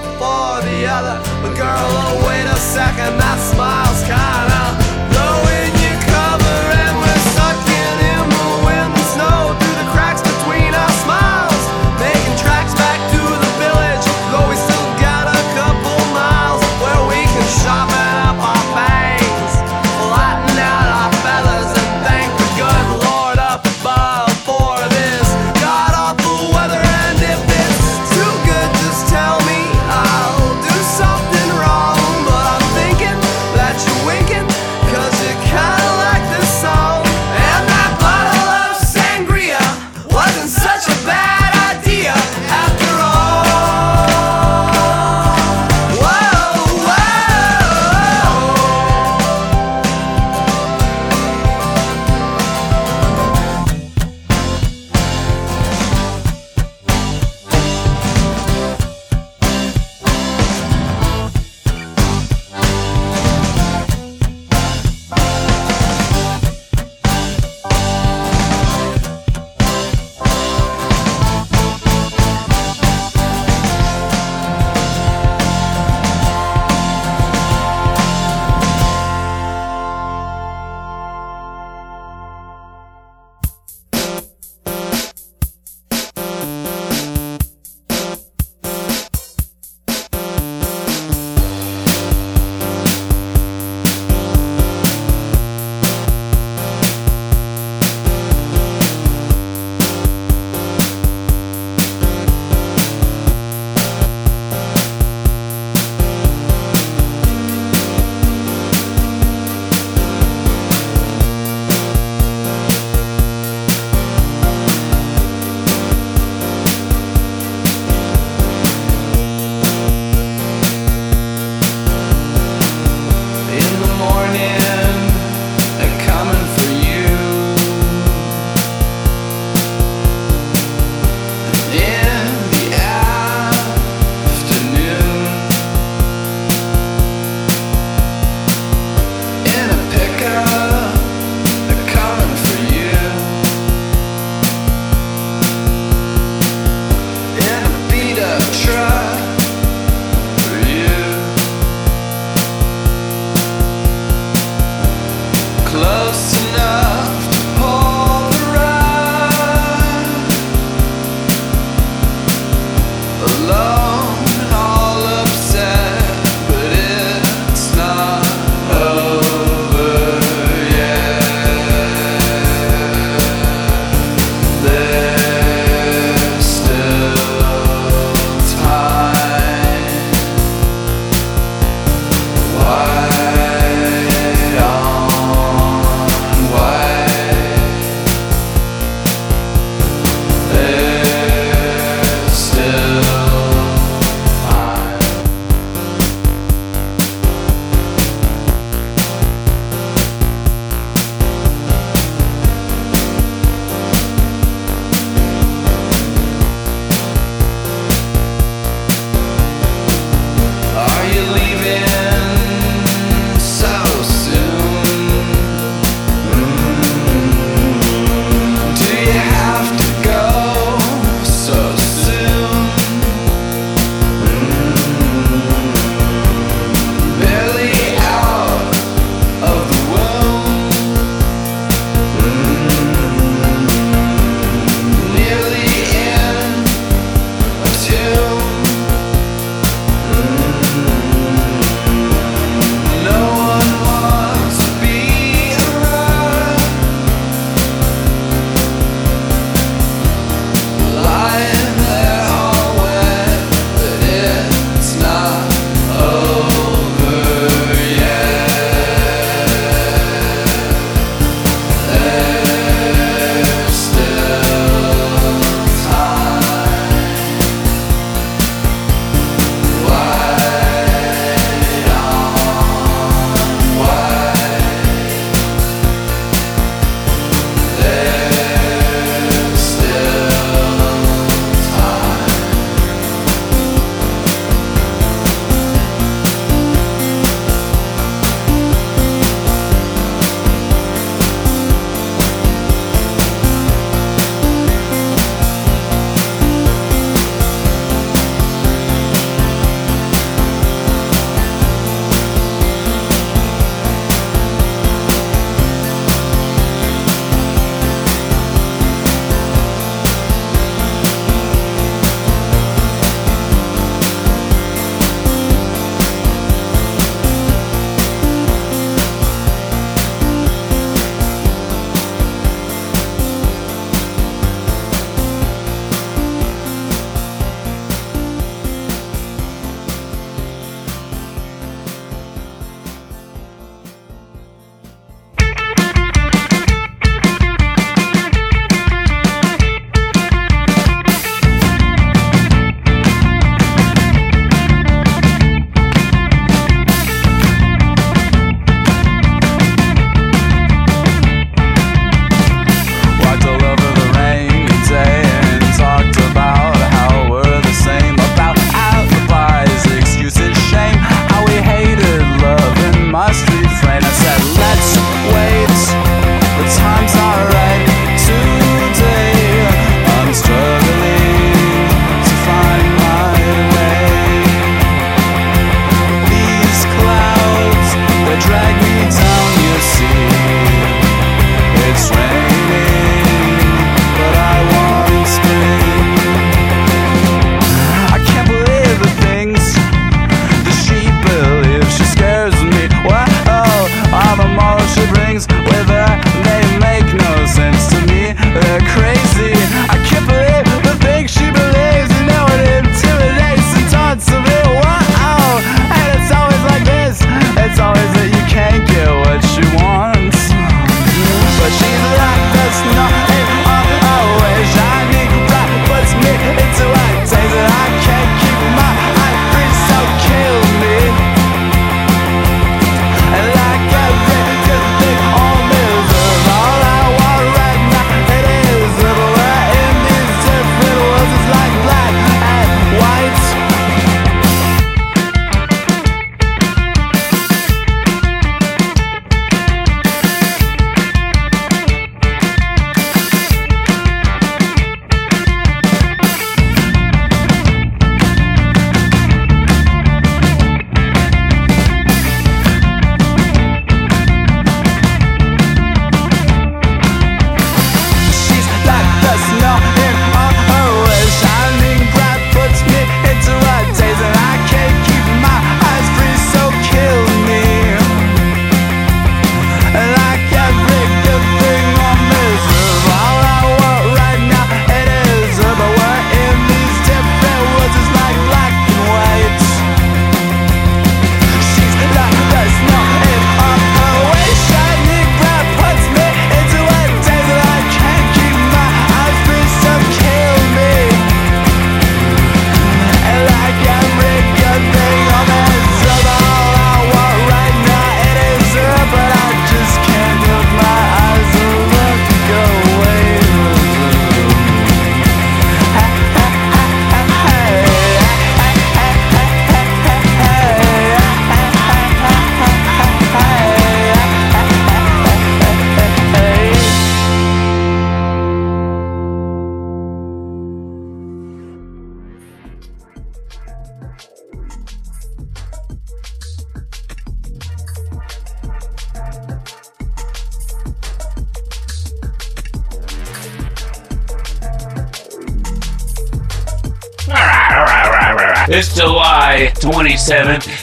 For 0.00 0.62
the 0.64 0.86
other. 0.86 1.20
But 1.42 1.56
girl, 1.56 1.86
oh 2.00 2.24
wait 2.26 2.46
a 2.46 2.56
second, 2.56 3.18
that 3.18 3.38
smile's 3.52 3.91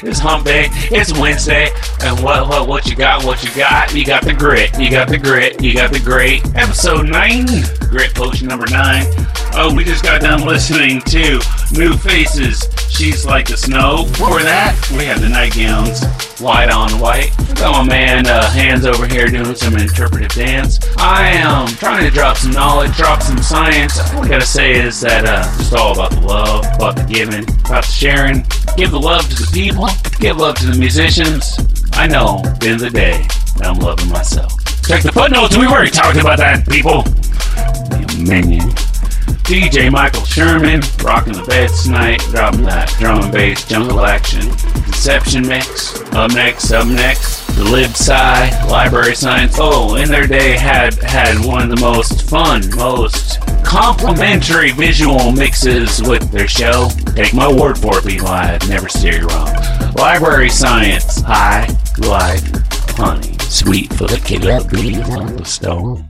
It's 0.02 0.20
Hump 0.20 0.46
Day. 0.46 0.68
It's 0.92 1.12
Wednesday. 1.20 1.70
And 2.02 2.24
what, 2.24 2.48
what, 2.48 2.68
what 2.68 2.86
you 2.88 2.96
got? 2.96 3.26
What 3.26 3.44
you 3.44 3.54
got? 3.54 3.94
You 3.94 4.06
got 4.06 4.24
the 4.24 4.34
grit. 4.34 4.78
You 4.80 4.90
got 4.90 5.10
the 5.10 5.18
grit. 5.18 5.62
You 5.62 5.74
got 5.74 5.92
the 5.92 6.00
great. 6.00 6.46
Episode 6.56 7.10
9. 7.10 7.46
Grit 7.90 8.16
potion 8.16 8.48
number 8.48 8.66
9. 8.68 9.06
Oh, 9.56 9.74
we 9.76 9.84
just 9.84 10.04
got 10.04 10.22
done 10.22 10.46
listening 10.46 11.02
to 11.02 11.42
New 11.74 11.98
Faces. 11.98 12.64
She's 12.90 13.26
like 13.26 13.48
the 13.48 13.58
snow. 13.58 14.06
Before 14.06 14.42
that, 14.42 14.76
we 14.92 15.06
had 15.06 15.20
the 15.20 15.30
nightgowns. 15.30 16.04
White 16.42 16.70
on 16.70 17.00
white. 17.00 17.32
Got 17.56 17.86
my 17.86 17.90
man 17.90 18.28
uh, 18.28 18.50
Hands 18.50 18.86
over 18.86 19.08
here 19.08 19.28
doing 19.28 19.56
some 19.56 19.76
interpretive 19.78 20.32
dance. 20.32 20.80
I 20.98 21.30
am 21.30 21.68
trying 21.68 22.06
to 22.06 22.12
drop 22.12 22.38
some 22.38 22.52
knowledge, 22.52 22.96
drop 22.96 23.22
some 23.22 23.38
science. 23.38 24.00
All 24.14 24.24
I 24.24 24.28
gotta 24.28 24.46
say 24.46 24.80
is 24.80 25.00
that 25.02 25.26
uh, 25.26 25.44
just 25.58 25.74
all 25.74 25.94
about 25.94 26.12
the 26.12 26.22
love, 26.22 26.66
about 26.76 26.96
the 26.96 27.04
giving, 27.04 27.44
about 27.66 27.86
the 27.86 27.92
sharing. 27.92 28.46
Give 28.78 28.92
the 28.92 29.00
love 29.00 29.28
to 29.30 29.36
the 29.36 29.50
people, 29.54 29.88
give 30.20 30.38
love 30.38 30.56
to 30.56 30.66
the 30.66 30.78
musicians. 30.78 31.58
I 31.94 32.08
know, 32.08 32.42
at 32.46 32.80
the 32.80 32.90
day, 32.90 33.28
I'm 33.62 33.80
loving 33.80 34.10
myself. 34.10 34.54
Check 34.86 35.04
the 35.04 35.12
footnotes, 35.12 35.58
we 35.58 35.68
already 35.68 35.92
talked 35.92 36.18
about 36.18 36.38
that, 36.40 36.68
people. 36.68 37.04
You. 38.20 38.89
DJ 39.50 39.92
Michael 39.92 40.26
Sherman, 40.26 40.80
rocking 41.04 41.34
the 41.34 41.44
beds 41.46 41.86
tonight, 41.86 42.20
dropping 42.30 42.62
that 42.66 42.88
drum 43.00 43.24
and 43.24 43.34
bass 43.34 43.68
jungle 43.68 44.06
action. 44.06 44.42
Conception 44.84 45.48
mix, 45.48 46.00
up 46.14 46.32
next, 46.34 46.72
up 46.72 46.86
next. 46.86 47.48
The 47.56 47.64
Lib 47.64 47.90
Sci, 47.90 48.68
Library 48.68 49.16
Science. 49.16 49.56
Oh, 49.58 49.96
in 49.96 50.08
their 50.08 50.28
day 50.28 50.56
had 50.56 50.94
had 51.02 51.44
one 51.44 51.64
of 51.64 51.76
the 51.76 51.84
most 51.84 52.30
fun, 52.30 52.62
most 52.76 53.42
complimentary 53.64 54.72
visual 54.72 55.32
mixes 55.32 56.00
with 56.04 56.30
their 56.30 56.48
show. 56.48 56.90
Take 57.16 57.34
my 57.34 57.52
word 57.52 57.76
for 57.76 57.98
it, 57.98 58.06
be 58.06 58.20
live, 58.20 58.70
never 58.70 58.88
steer 58.88 59.22
you 59.22 59.28
wrong. 59.30 59.52
Library 59.96 60.52
Science, 60.52 61.22
high 61.22 61.66
life, 61.98 62.44
honey, 62.96 63.36
sweet 63.40 63.92
for 63.94 64.06
the 64.06 65.10
on 65.18 65.38
the 65.38 65.46
stone. 65.46 66.09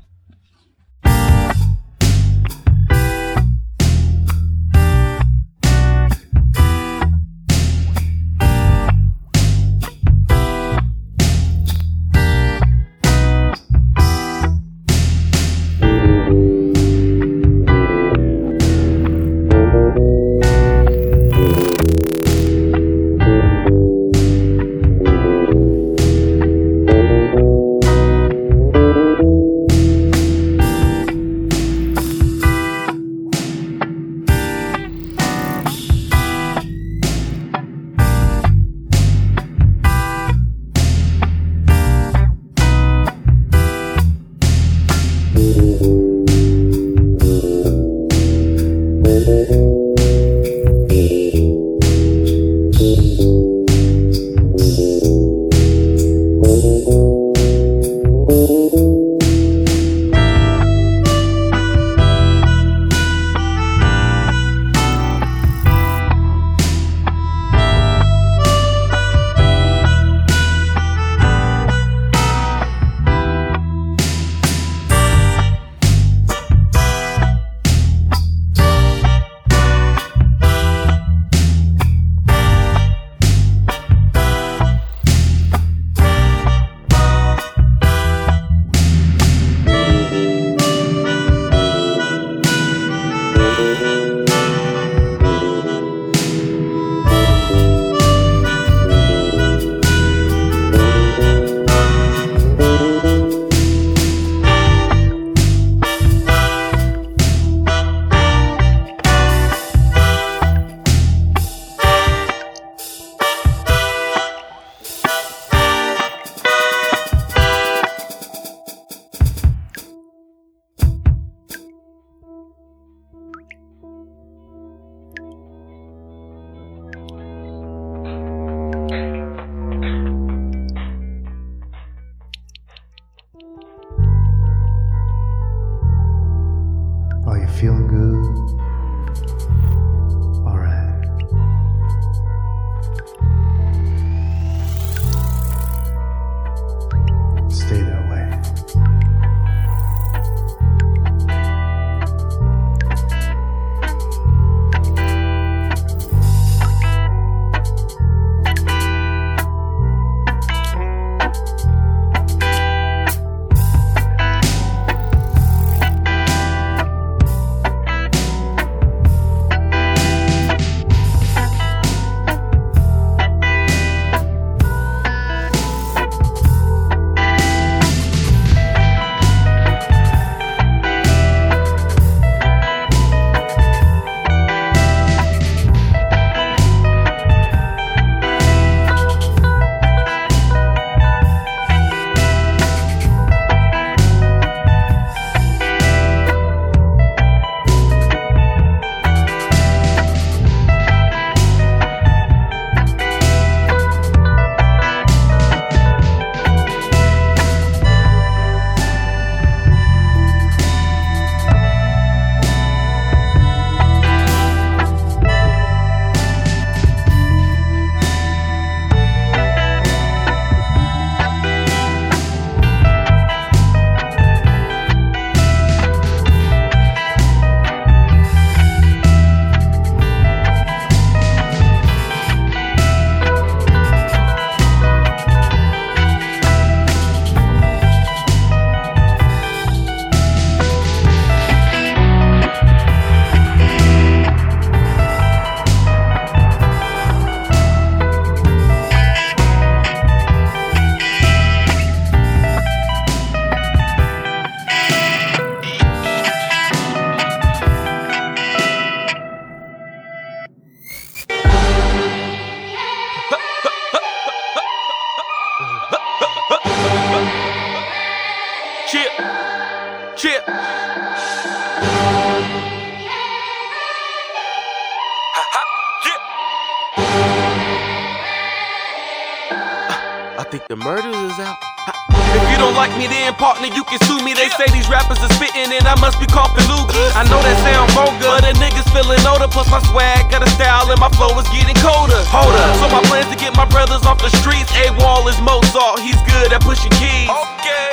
Partner, 283.40 283.72
you 283.72 283.88
can 283.88 283.98
sue 284.04 284.20
me. 284.20 284.36
They 284.36 284.52
say 284.60 284.68
these 284.76 284.92
rappers 284.92 285.18
are 285.24 285.32
spitting 285.40 285.72
and 285.72 285.88
I 285.88 285.96
must 286.04 286.20
be 286.20 286.28
coughing 286.28 286.68
loogies. 286.68 287.16
I 287.16 287.24
know 287.32 287.40
that 287.40 287.58
sound 287.64 287.90
vulgar, 287.96 288.28
but 288.28 288.44
the 288.44 288.54
niggas 288.60 288.86
feeling 288.92 289.24
older. 289.24 289.48
Plus 289.48 289.72
my 289.72 289.80
swag 289.88 290.30
got 290.30 290.44
a 290.44 290.50
style 290.60 290.92
and 290.92 291.00
my 291.00 291.10
flow 291.16 291.32
is 291.40 291.48
getting 291.50 291.80
colder. 291.80 292.20
Hold 292.30 292.54
up, 292.54 292.76
so 292.84 292.86
my 292.92 293.02
plans 293.08 293.32
to 293.32 293.40
get 293.40 293.56
my 293.56 293.66
brothers 293.72 294.04
off 294.04 294.20
the 294.20 294.30
streets. 294.44 294.70
A 294.76 294.92
Wall 295.00 295.26
is 295.32 295.40
Mozart, 295.42 296.04
he's 296.04 296.20
good 296.28 296.52
at 296.52 296.62
pushing 296.62 296.92
keys. 297.00 297.32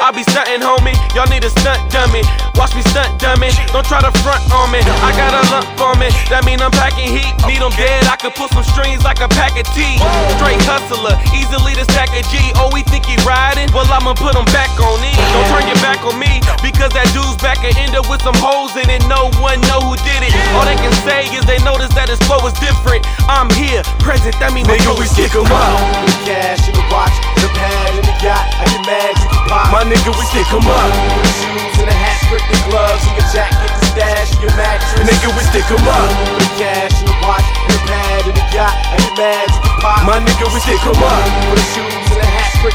I 0.07 0.14
be 0.14 0.22
stunting, 0.22 0.62
homie. 0.62 0.94
Y'all 1.18 1.26
need 1.26 1.42
a 1.42 1.50
stunt 1.50 1.82
dummy. 1.90 2.22
Watch 2.54 2.78
me 2.78 2.82
stunt 2.94 3.18
dummy. 3.18 3.50
Don't 3.74 3.82
try 3.82 3.98
to 3.98 4.14
front 4.22 4.38
on 4.54 4.70
me. 4.70 4.78
I 5.02 5.11
got 5.18 5.34
a 5.34 5.42
lump 5.50 5.66
on 5.82 5.98
me. 5.98 6.14
That 6.30 6.46
mean 6.46 6.62
I'm 6.62 6.70
packing 6.70 7.11
heat. 7.11 7.34
Need 7.42 7.59
Need 7.59 7.66
'em 7.66 7.74
dead. 7.74 8.07
I 8.07 8.14
could 8.14 8.30
pull 8.38 8.46
some 8.54 8.62
strings 8.62 9.02
like 9.02 9.18
a 9.18 9.26
pack 9.26 9.59
of 9.59 9.66
tea. 9.74 9.98
Straight 10.38 10.62
hustler, 10.62 11.18
easily 11.34 11.74
the 11.74 11.82
stack 11.90 12.14
of 12.14 12.22
G. 12.30 12.38
Oh, 12.54 12.70
we 12.70 12.86
think 12.86 13.02
he 13.02 13.18
riding? 13.26 13.66
Well, 13.74 13.90
I'ma 13.90 14.14
put 14.14 14.38
him 14.38 14.46
back 14.54 14.70
on 14.78 15.02
E. 15.02 15.11
Don't 15.34 15.48
turn 15.50 15.66
your 15.66 15.80
back 15.82 15.98
on 16.07 16.14
me. 16.22 16.38
Because 16.62 16.94
that 16.94 17.11
dude's 17.11 17.34
back 17.42 17.64
and 17.66 17.74
end 17.74 17.98
up 17.98 18.07
with 18.07 18.22
some 18.22 18.38
holes 18.38 18.78
in 18.78 18.86
it. 18.86 19.02
No 19.11 19.26
one 19.42 19.59
know 19.66 19.82
who 19.82 19.98
did 20.07 20.22
it. 20.22 20.30
All 20.54 20.62
they 20.62 20.78
can 20.78 20.94
say 21.02 21.26
is 21.34 21.42
they 21.50 21.59
notice 21.66 21.90
that 21.98 22.07
his 22.07 22.22
flow 22.30 22.38
is 22.46 22.54
different. 22.62 23.02
I'm 23.29 23.51
here, 23.51 23.83
present. 23.99 24.39
That 24.39 24.55
mean 24.55 24.66
Nigga, 24.66 24.95
we 24.95 25.07
stick 25.07 25.35
'em 25.35 25.51
up. 25.51 25.79
The 26.07 26.14
cash 26.31 26.62
in 26.70 26.74
the 26.79 26.87
watch, 26.95 27.14
the 27.43 27.51
pad 27.59 27.99
in 27.99 28.05
the 28.07 28.14
yacht. 28.22 28.47
I 28.55 28.64
get 28.70 28.87
mad, 28.87 29.12
you 29.18 29.27
can 29.27 29.43
pop. 29.51 29.66
My 29.74 29.83
nigga, 29.83 30.14
we 30.14 30.24
stick 30.31 30.47
'em 30.55 30.62
up. 30.62 30.91
The 31.27 31.33
shoes 31.43 31.74
and 31.83 31.89
the 31.91 31.97
hat, 31.97 32.22
strip 32.22 32.45
the 32.47 32.59
gloves 32.70 33.03
and 33.03 33.14
your 33.18 33.29
jacket, 33.35 33.70
the 33.83 33.87
stash, 33.91 34.31
and 34.31 34.43
your 34.47 34.55
mattress. 34.55 35.03
Nigga, 35.11 35.29
we 35.35 35.43
stick 35.51 35.66
'em 35.66 35.87
up. 35.91 36.11
The 36.39 36.49
cash 36.55 36.95
in 37.03 37.07
the 37.11 37.16
watch, 37.27 37.47
the 37.66 37.79
pad 37.91 38.22
in 38.31 38.35
the 38.39 38.47
yacht. 38.55 38.77
I 38.95 38.97
get 39.03 39.14
mad, 39.18 39.47
you 39.51 39.61
can 39.61 39.74
pop. 39.83 40.03
My 40.07 40.18
nigga, 40.22 40.47
we 40.55 40.61
stick 40.62 40.83
'em 40.87 41.03
up. 41.03 41.22
For 41.51 41.57
the 41.59 41.66
shoes 41.74 42.05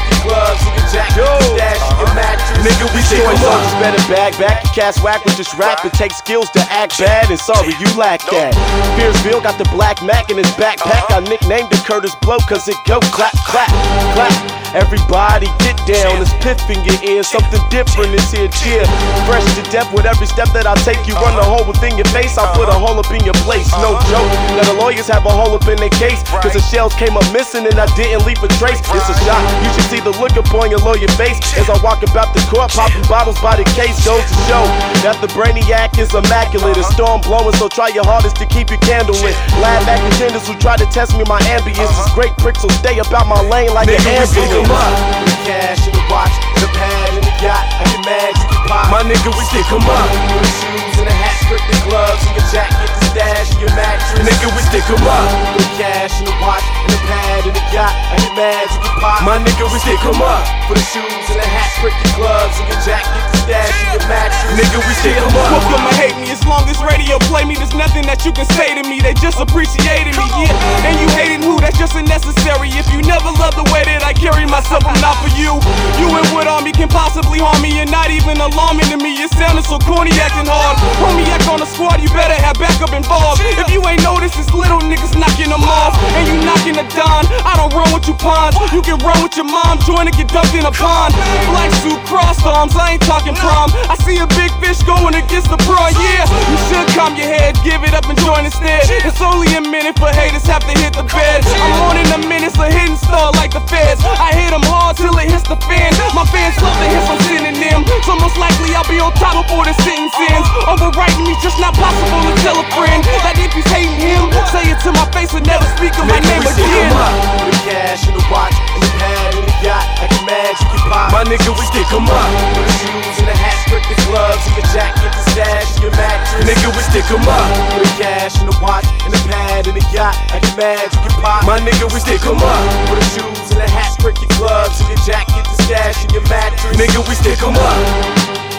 the 0.08 0.18
gloves 0.28 0.62
and 0.62 0.74
your 0.78 0.88
jacket, 0.92 1.16
the 1.16 1.44
stash, 1.56 1.82
your 1.98 2.14
mattress. 2.14 2.58
Nigga, 2.64 2.86
we 2.94 3.00
stick 3.02 3.18
'em 3.18 3.24
Showing 3.24 3.36
up. 3.36 3.52
soldiers 3.52 3.74
better 3.82 4.02
bag 4.12 4.32
back. 4.38 4.64
Your 4.64 4.72
cast 4.72 5.02
whack 5.02 5.24
with 5.24 5.36
this 5.36 5.52
rap. 5.54 5.84
It 5.84 5.92
takes 5.94 6.16
skills 6.16 6.48
to 6.50 6.60
act 6.70 6.98
bad, 6.98 7.30
and 7.30 7.38
sorry, 7.38 7.74
you 7.78 7.88
lack 7.96 8.22
that. 8.30 8.54
Fearce 8.96 9.18
Vill 9.22 9.40
got 9.40 9.58
the 9.58 9.68
black 9.74 10.02
Mac 10.02 10.30
in 10.30 10.36
his 10.38 10.50
backpack. 10.54 11.10
I 11.10 11.20
nicknamed 11.20 11.72
it 11.72 11.82
Kurtis 11.84 12.14
Blow, 12.20 12.38
cause 12.38 12.68
it 12.68 12.76
go 12.86 13.00
clap, 13.00 13.32
clap, 13.46 13.68
clap. 14.14 14.61
Everybody 14.72 15.52
get 15.60 15.76
down, 15.84 16.24
it's 16.24 16.32
piff 16.40 16.56
in 16.72 16.80
your 16.88 16.96
ear. 17.04 17.20
Something 17.22 17.60
different 17.68 18.16
is 18.16 18.24
here, 18.32 18.48
cheer. 18.48 18.84
Fresh 19.28 19.44
to 19.60 19.62
death 19.68 19.92
with 19.92 20.08
every 20.08 20.24
step 20.24 20.48
that 20.56 20.64
I 20.64 20.72
take. 20.80 21.04
You 21.04 21.12
run 21.20 21.36
a 21.36 21.44
hole 21.44 21.68
within 21.68 22.00
your 22.00 22.08
face, 22.08 22.40
I 22.40 22.48
put 22.56 22.72
a 22.72 22.76
hole 22.76 22.96
up 22.96 23.12
in 23.12 23.20
your 23.20 23.36
place. 23.44 23.68
No 23.84 24.00
joke. 24.08 24.32
Now 24.56 24.64
the 24.64 24.76
lawyers 24.80 25.12
have 25.12 25.28
a 25.28 25.32
hole 25.32 25.52
up 25.52 25.68
in 25.68 25.76
their 25.76 25.92
case. 26.00 26.24
Cause 26.40 26.56
the 26.56 26.64
shells 26.72 26.96
came 26.96 27.20
up 27.20 27.26
missing 27.36 27.68
and 27.68 27.76
I 27.76 27.84
didn't 27.92 28.24
leave 28.24 28.40
a 28.40 28.48
trace. 28.56 28.80
It's 28.80 29.08
a 29.12 29.16
shot. 29.28 29.44
You 29.60 29.68
should 29.76 29.88
see 29.92 30.00
the 30.00 30.16
look 30.16 30.40
upon 30.40 30.72
your 30.72 30.80
lawyer 30.80 31.10
face 31.20 31.36
as 31.60 31.68
I 31.68 31.76
walk 31.84 32.00
about 32.00 32.32
the 32.32 32.40
court, 32.48 32.72
popping 32.72 33.04
bottles 33.12 33.36
by 33.44 33.60
the 33.60 33.68
case. 33.76 34.00
Goes 34.08 34.24
to 34.24 34.36
show 34.48 34.64
that 35.04 35.20
the 35.20 35.28
brainiac 35.36 36.00
is 36.00 36.16
immaculate. 36.16 36.80
A 36.80 36.84
storm 36.96 37.20
blowing, 37.20 37.52
so 37.60 37.68
try 37.68 37.92
your 37.92 38.08
hardest 38.08 38.40
to 38.40 38.48
keep 38.48 38.72
your 38.72 38.80
candle 38.80 39.20
lit. 39.20 39.36
Lab 39.60 39.84
back 39.84 40.00
contenders 40.00 40.48
who 40.48 40.56
try 40.56 40.80
to 40.80 40.88
test 40.88 41.12
me, 41.12 41.28
my 41.28 41.40
ambience 41.52 41.92
is 41.92 42.08
great 42.16 42.32
pricks, 42.40 42.64
so 42.64 42.68
stay 42.80 42.96
about 42.96 43.28
my 43.28 43.40
lane 43.52 43.68
like 43.76 43.88
Nigga, 43.88 44.00
an 44.16 44.26
stick 44.26 44.61
'em 44.62 44.70
up. 44.70 44.94
The 45.26 45.36
cash 45.44 45.86
in 45.86 45.92
the 45.92 46.04
watch, 46.10 46.34
the 46.60 46.68
pad 46.78 47.14
in 47.14 47.22
the 47.22 47.34
yacht. 47.42 47.66
I 47.80 47.84
get 47.90 48.04
mad, 48.06 48.32
you 48.38 48.58
pop. 48.68 48.90
My 48.90 49.02
nigga, 49.02 49.30
we 49.36 49.44
stick 49.50 49.66
'em 49.72 49.82
up. 49.82 50.08
The 50.42 50.50
shoes 50.58 50.98
and 50.98 51.06
the 51.08 51.12
hat, 51.12 51.34
strip 51.42 51.62
the 51.70 51.78
gloves 51.88 52.22
and 52.26 52.36
your 52.36 52.46
jacket, 52.52 53.01
stash, 53.12 53.52
and 53.52 53.60
your 53.60 53.72
mattress. 53.76 54.24
Nigga, 54.24 54.48
we 54.56 54.60
stick 54.72 54.84
'em 54.88 55.04
up. 55.04 55.28
The 55.56 55.64
cash 55.76 56.16
in 56.20 56.24
the 56.24 56.36
watch, 56.40 56.64
and 56.64 56.92
the 56.92 57.00
pad 57.06 57.44
in 57.46 57.52
the 57.52 57.64
yacht. 57.72 57.92
I 57.92 58.16
get 58.16 58.34
mad, 58.34 58.66
you 58.72 58.80
can 58.80 58.94
pop. 59.00 59.20
My 59.22 59.36
nigga, 59.38 59.64
we 59.68 59.78
stick 59.84 60.00
'em 60.04 60.22
up. 60.22 60.42
For 60.66 60.74
the 60.74 60.84
shoes 60.92 61.26
and 61.28 61.38
the 61.40 61.48
hat, 61.48 61.68
strip 61.76 61.94
the 62.02 62.10
gloves 62.16 62.56
and 62.60 62.66
your 62.72 62.80
jacket, 62.82 63.22
the 63.32 63.38
stash, 63.44 63.76
and 63.84 63.90
your 64.00 64.04
mattress. 64.08 64.56
Nigga, 64.56 64.78
we 64.80 64.92
stick 65.00 65.16
'em 65.16 65.36
up. 65.36 65.48
Fuck 65.52 65.66
them 65.70 65.86
or 65.86 65.94
hate 66.00 66.16
me, 66.16 66.30
as 66.32 66.42
long 66.48 66.64
as 66.72 66.78
radio 66.80 67.18
play 67.28 67.44
me, 67.44 67.54
there's 67.54 67.76
nothing 67.76 68.04
that 68.08 68.24
you 68.24 68.32
can 68.32 68.48
say 68.56 68.74
to 68.74 68.82
me. 68.88 69.00
They 69.00 69.14
just 69.14 69.38
appreciated 69.38 70.16
me, 70.16 70.26
yeah. 70.40 70.86
And 70.88 70.94
you 71.00 71.08
hating 71.12 71.42
who? 71.42 71.60
That's 71.60 71.76
just 71.76 71.94
unnecessary. 71.94 72.70
If 72.72 72.88
you 72.92 73.00
never 73.02 73.30
love 73.42 73.54
the 73.54 73.68
way 73.72 73.84
that 73.84 74.02
I 74.02 74.12
carry 74.12 74.46
myself, 74.46 74.82
I'm 74.86 75.00
not 75.00 75.16
for 75.20 75.30
you. 75.36 75.60
You 76.00 76.08
and 76.16 76.26
what 76.32 76.46
on 76.46 76.64
me 76.64 76.72
can 76.72 76.88
possibly 76.88 77.40
harm 77.40 77.60
me, 77.60 77.80
and 77.80 77.90
not 77.90 78.10
even 78.10 78.40
alarming 78.40 78.88
to 78.88 78.96
me. 78.96 79.20
It 79.22 79.30
sounding 79.36 79.64
so 79.64 79.78
corny, 79.78 80.12
acting 80.20 80.48
hard. 80.48 80.78
Homie, 81.02 81.28
act 81.34 81.48
on 81.48 81.60
the 81.60 81.66
squad, 81.66 82.00
you 82.00 82.08
better 82.10 82.34
have 82.34 82.56
backup 82.58 82.92
involved. 83.02 83.42
If 83.42 83.66
you 83.74 83.82
ain't 83.82 84.02
noticed, 84.06 84.38
it's 84.38 84.54
little 84.54 84.78
niggas 84.78 85.18
knocking 85.18 85.50
them 85.50 85.66
off, 85.66 85.98
and 86.14 86.22
you 86.30 86.38
knocking 86.46 86.78
the 86.78 86.86
don. 86.94 87.26
I 87.42 87.58
don't 87.58 87.74
run 87.74 87.90
with 87.90 88.06
you 88.06 88.14
pawns. 88.14 88.54
You 88.70 88.80
can 88.80 89.02
run 89.02 89.18
with 89.22 89.34
your 89.34 89.46
mom, 89.50 89.82
join 89.82 90.06
and 90.06 90.14
get 90.14 90.30
dumped 90.30 90.54
in 90.54 90.62
a 90.62 90.70
pond. 90.70 91.10
Black 91.50 91.70
suit, 91.82 91.98
crossed 92.06 92.46
arms, 92.46 92.78
I 92.78 92.94
ain't 92.94 93.02
talking 93.02 93.34
prom. 93.34 93.74
I 93.90 93.98
see 94.06 94.22
a 94.22 94.28
big 94.38 94.54
fish 94.62 94.78
going 94.86 95.18
against 95.18 95.50
the 95.50 95.58
prawn, 95.66 95.90
yeah. 95.98 96.22
You 96.46 96.58
should 96.70 96.86
calm 96.94 97.18
your 97.18 97.26
head, 97.26 97.58
give 97.66 97.82
it 97.82 97.92
up 97.92 98.06
and 98.06 98.18
join 98.22 98.46
instead. 98.46 98.86
It's 99.02 99.20
only 99.20 99.50
a 99.58 99.62
minute 99.62 99.98
for 99.98 100.08
haters 100.14 100.46
have 100.46 100.62
to 100.62 100.74
hit 100.78 100.94
the 100.94 101.04
bed. 101.10 101.42
I'm 101.58 101.74
on 101.90 101.96
in 101.98 102.06
a 102.14 102.20
minute, 102.30 102.54
so 102.54 102.62
hitting 102.70 102.96
star 102.96 103.34
like 103.34 103.50
the 103.50 103.64
feds. 103.66 104.00
I 104.06 104.30
hit 104.38 104.54
them 104.54 104.62
hard 104.62 104.96
till 104.96 105.12
it 105.18 105.26
hits 105.26 105.48
the 105.48 105.58
fan. 105.66 105.90
My 106.14 106.24
fans 106.30 106.54
love 106.62 106.76
to 106.78 106.86
hear 106.86 107.02
some 107.10 107.20
synonym. 107.26 107.82
So 108.06 108.14
most 108.14 108.38
likely 108.38 108.70
I'll 108.76 108.86
be 108.86 109.00
on 109.00 109.10
top 109.18 109.34
before 109.42 109.64
the 109.66 109.74
sentence 109.82 110.14
ends. 110.30 110.46
Overwriting 110.68 111.24
me's 111.26 111.40
just 111.42 111.58
not 111.58 111.74
possible 111.74 112.20
to 112.28 112.32
tell 112.44 112.56
a 112.60 112.66
friend 112.76 112.91
that 113.00 113.38
if 113.40 113.52
he's 113.56 113.64
hating 113.72 113.96
him, 113.96 114.28
say 114.52 114.68
it 114.68 114.78
to 114.84 114.92
my 114.92 115.06
face 115.14 115.32
and 115.32 115.46
never 115.46 115.64
speak 115.78 115.96
of 115.96 116.04
my 116.04 116.20
name 116.20 116.42
we 116.44 116.52
stick 116.52 116.68
'em 116.68 116.92
again. 116.92 116.92
up. 116.92 117.14
The 117.48 117.54
cash 117.64 118.02
in 118.08 118.12
the 118.12 118.24
watch, 118.28 118.52
and 118.74 118.82
the 118.82 118.90
pad 119.00 119.32
in 119.38 119.44
the 119.48 119.56
yacht. 119.64 119.86
I 120.02 120.06
get 120.10 120.22
mad, 120.28 120.52
you 120.60 120.66
can 120.68 120.80
pop. 120.90 121.08
My 121.12 121.24
nigga, 121.24 121.50
we 121.56 121.64
stick 121.72 121.88
'em 121.92 122.08
up. 122.10 122.28
For 122.52 122.64
the 122.66 122.74
shoes 122.82 123.16
and 123.22 123.28
the 123.28 123.36
hat, 123.36 123.56
strip 123.64 123.84
the 123.88 123.96
gloves 124.04 124.42
and 124.46 124.54
your 124.58 124.68
jacket, 124.74 125.10
the 125.16 125.22
stash, 125.32 125.68
and 125.76 125.82
your 125.88 125.94
mattress. 125.96 126.44
Nigga, 126.44 126.68
we 126.76 126.82
stick 126.90 127.06
'em 127.08 127.24
up. 127.28 127.48
The 127.80 127.88
cash 127.96 128.34
in 128.40 128.46
the 128.50 128.56
watch, 128.60 128.86
and 129.04 129.12
the 129.14 129.22
pad 129.28 129.66
in 129.68 129.74
the 129.74 129.84
yacht. 129.94 130.16
I 130.34 130.38
get 130.42 130.56
mad, 130.56 130.92
you 130.92 131.00
can 131.00 131.14
pop. 131.22 131.44
My 131.48 131.58
nigga, 131.60 131.86
we 131.92 131.98
stick 132.00 132.20
'em 132.26 132.42
up. 132.42 132.62
For 132.88 132.96
the 133.00 133.06
shoes 133.14 133.48
and 133.52 133.60
the 133.62 133.68
hat, 133.70 133.92
strip 133.96 134.16
your 134.20 134.32
gloves 134.36 134.80
and 134.80 134.88
your 134.92 135.00
jacket, 135.06 135.44
the 135.48 135.56
stash, 135.64 136.04
and 136.04 136.12
your 136.12 136.26
mattress. 136.28 136.76
Nigga, 136.76 137.00
we 137.08 137.14
stick 137.14 137.40
'em 137.42 137.56
up. 137.56 138.51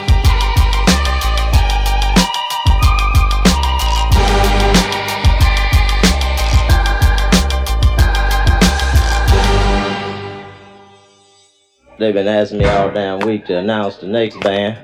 They've 12.00 12.14
been 12.14 12.28
asking 12.28 12.58
me 12.60 12.66
all 12.66 12.92
damn 12.92 13.20
week 13.20 13.46
to 13.46 13.58
announce 13.60 13.98
the 13.98 14.08
next 14.08 14.40
band, 14.40 14.78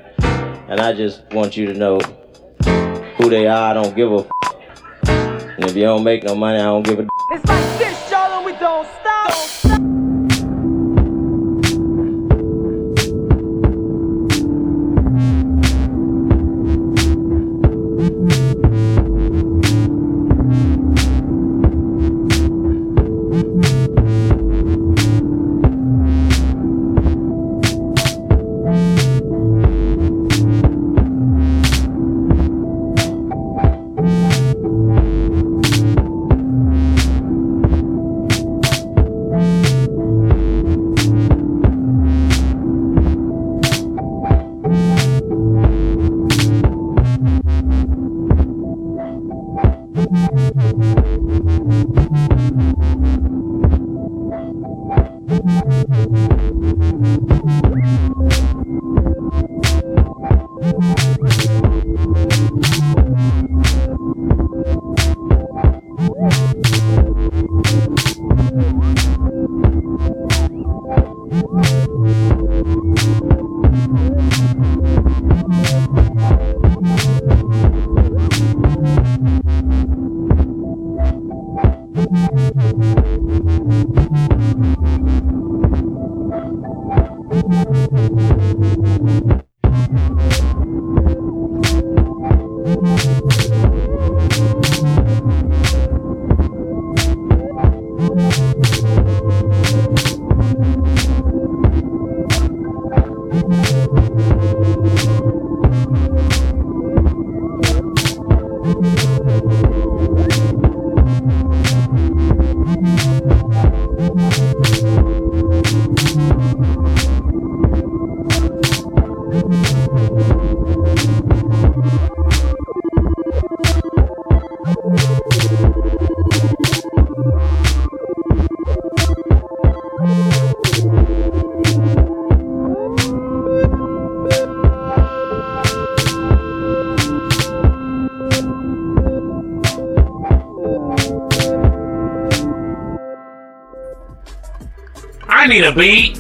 and 0.69 0.79
I 0.79 0.93
just 0.93 1.23
want 1.31 1.57
you 1.57 1.65
to 1.65 1.73
know 1.73 1.99
who 3.17 3.29
they 3.29 3.47
are. 3.47 3.71
I 3.71 3.73
don't 3.73 3.95
give 3.95 4.11
a. 4.11 4.17
F- 4.17 4.29
and 5.57 5.65
if 5.65 5.75
you 5.75 5.83
don't 5.83 6.03
make 6.03 6.23
no 6.23 6.35
money, 6.35 6.59
I 6.59 6.63
don't 6.65 6.83
give 6.83 6.99
a. 6.99 7.07
It's 7.31 7.45
like 7.45 7.79
this, 7.79 8.11
y'all, 8.11 8.37
and 8.37 8.45
we 8.45 8.51
don't 8.53 8.85
stop. 8.85 9.31
I 9.31 9.58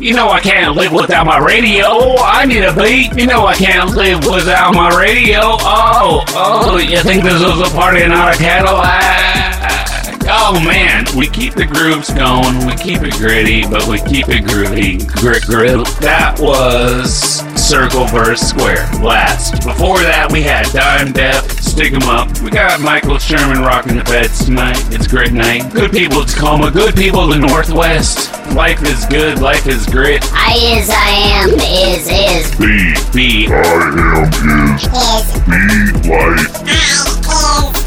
You 0.09 0.15
know 0.15 0.29
I 0.29 0.39
can't 0.39 0.75
live 0.75 0.91
without 0.91 1.27
my 1.27 1.37
radio. 1.37 1.85
I 2.17 2.43
need 2.43 2.63
a 2.63 2.73
beat. 2.73 3.15
You 3.15 3.27
know 3.27 3.45
I 3.45 3.53
can't 3.53 3.95
live 3.95 4.25
without 4.25 4.73
my 4.73 4.89
radio. 4.99 5.37
Oh, 5.43 6.25
oh, 6.29 6.77
you 6.79 6.99
think 7.03 7.23
this 7.23 7.39
is 7.39 7.61
a 7.61 7.69
party 7.75 8.07
not 8.07 8.33
a 8.33 8.37
Cadillac? 8.39 10.25
Oh 10.31 10.59
man, 10.65 11.05
we 11.15 11.27
keep 11.27 11.53
the 11.53 11.65
grooves 11.65 12.11
going, 12.11 12.65
we 12.65 12.75
keep 12.75 13.03
it 13.03 13.13
gritty, 13.19 13.67
but 13.67 13.85
we 13.87 13.99
keep 13.99 14.29
it 14.29 14.45
groovy. 14.45 15.07
Grit 15.21 15.43
grit. 15.43 15.85
That 16.01 16.39
was 16.39 17.41
Circle 17.61 18.05
verse 18.05 18.41
Square. 18.41 18.89
Last. 19.03 19.63
Before 19.63 19.99
that, 19.99 20.31
we 20.31 20.41
had 20.41 20.65
Dyme 20.73 21.13
Def, 21.13 21.51
Stick 21.61 21.93
'em 21.93 22.09
Up. 22.09 22.35
We 22.41 22.49
got 22.49 22.81
Michael 22.81 23.19
Sherman 23.19 23.61
rocking 23.61 23.97
the 23.97 24.03
beds 24.05 24.45
tonight. 24.45 24.83
It's 24.91 25.05
a 25.05 25.09
great 25.09 25.33
night. 25.33 25.71
Good 25.71 25.91
people 25.91 26.25
Tacoma, 26.25 26.71
good 26.71 26.95
people 26.95 27.27
the 27.27 27.37
Northwest. 27.37 28.38
Life 28.59 28.83
is 28.83 29.05
good, 29.05 29.39
life 29.39 29.67
is 29.67 29.85
grit. 29.85 30.21
I 30.33 30.53
is, 30.75 30.89
I 30.91 31.11
am, 31.39 31.49
is, 31.61 32.09
is. 32.11 32.51
Be. 32.59 32.93
Be. 33.13 33.47
I 33.47 33.55
am 33.55 34.27
is. 34.75 34.83
Is. 34.83 35.31
Be 35.47 36.09
like. 36.09 36.51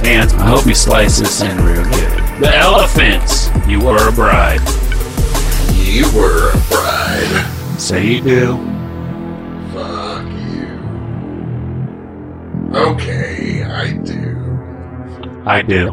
And 0.02 0.32
I 0.40 0.46
hope 0.46 0.64
you 0.64 0.74
slice 0.74 1.18
this 1.18 1.42
in 1.42 1.62
real 1.62 1.84
good. 1.84 2.40
The 2.40 2.56
elephants. 2.56 3.50
You 3.68 3.80
were 3.84 4.08
a 4.08 4.12
bride. 4.12 4.62
You 5.74 6.10
were 6.16 6.52
a 6.52 6.58
bride. 6.70 7.78
Say 7.78 8.06
you 8.06 8.22
do. 8.22 8.56
Fuck 9.74 10.24
you. 10.56 10.70
Okay, 12.74 13.62
I 13.62 13.92
do. 13.92 15.42
I 15.44 15.60
do. 15.60 15.91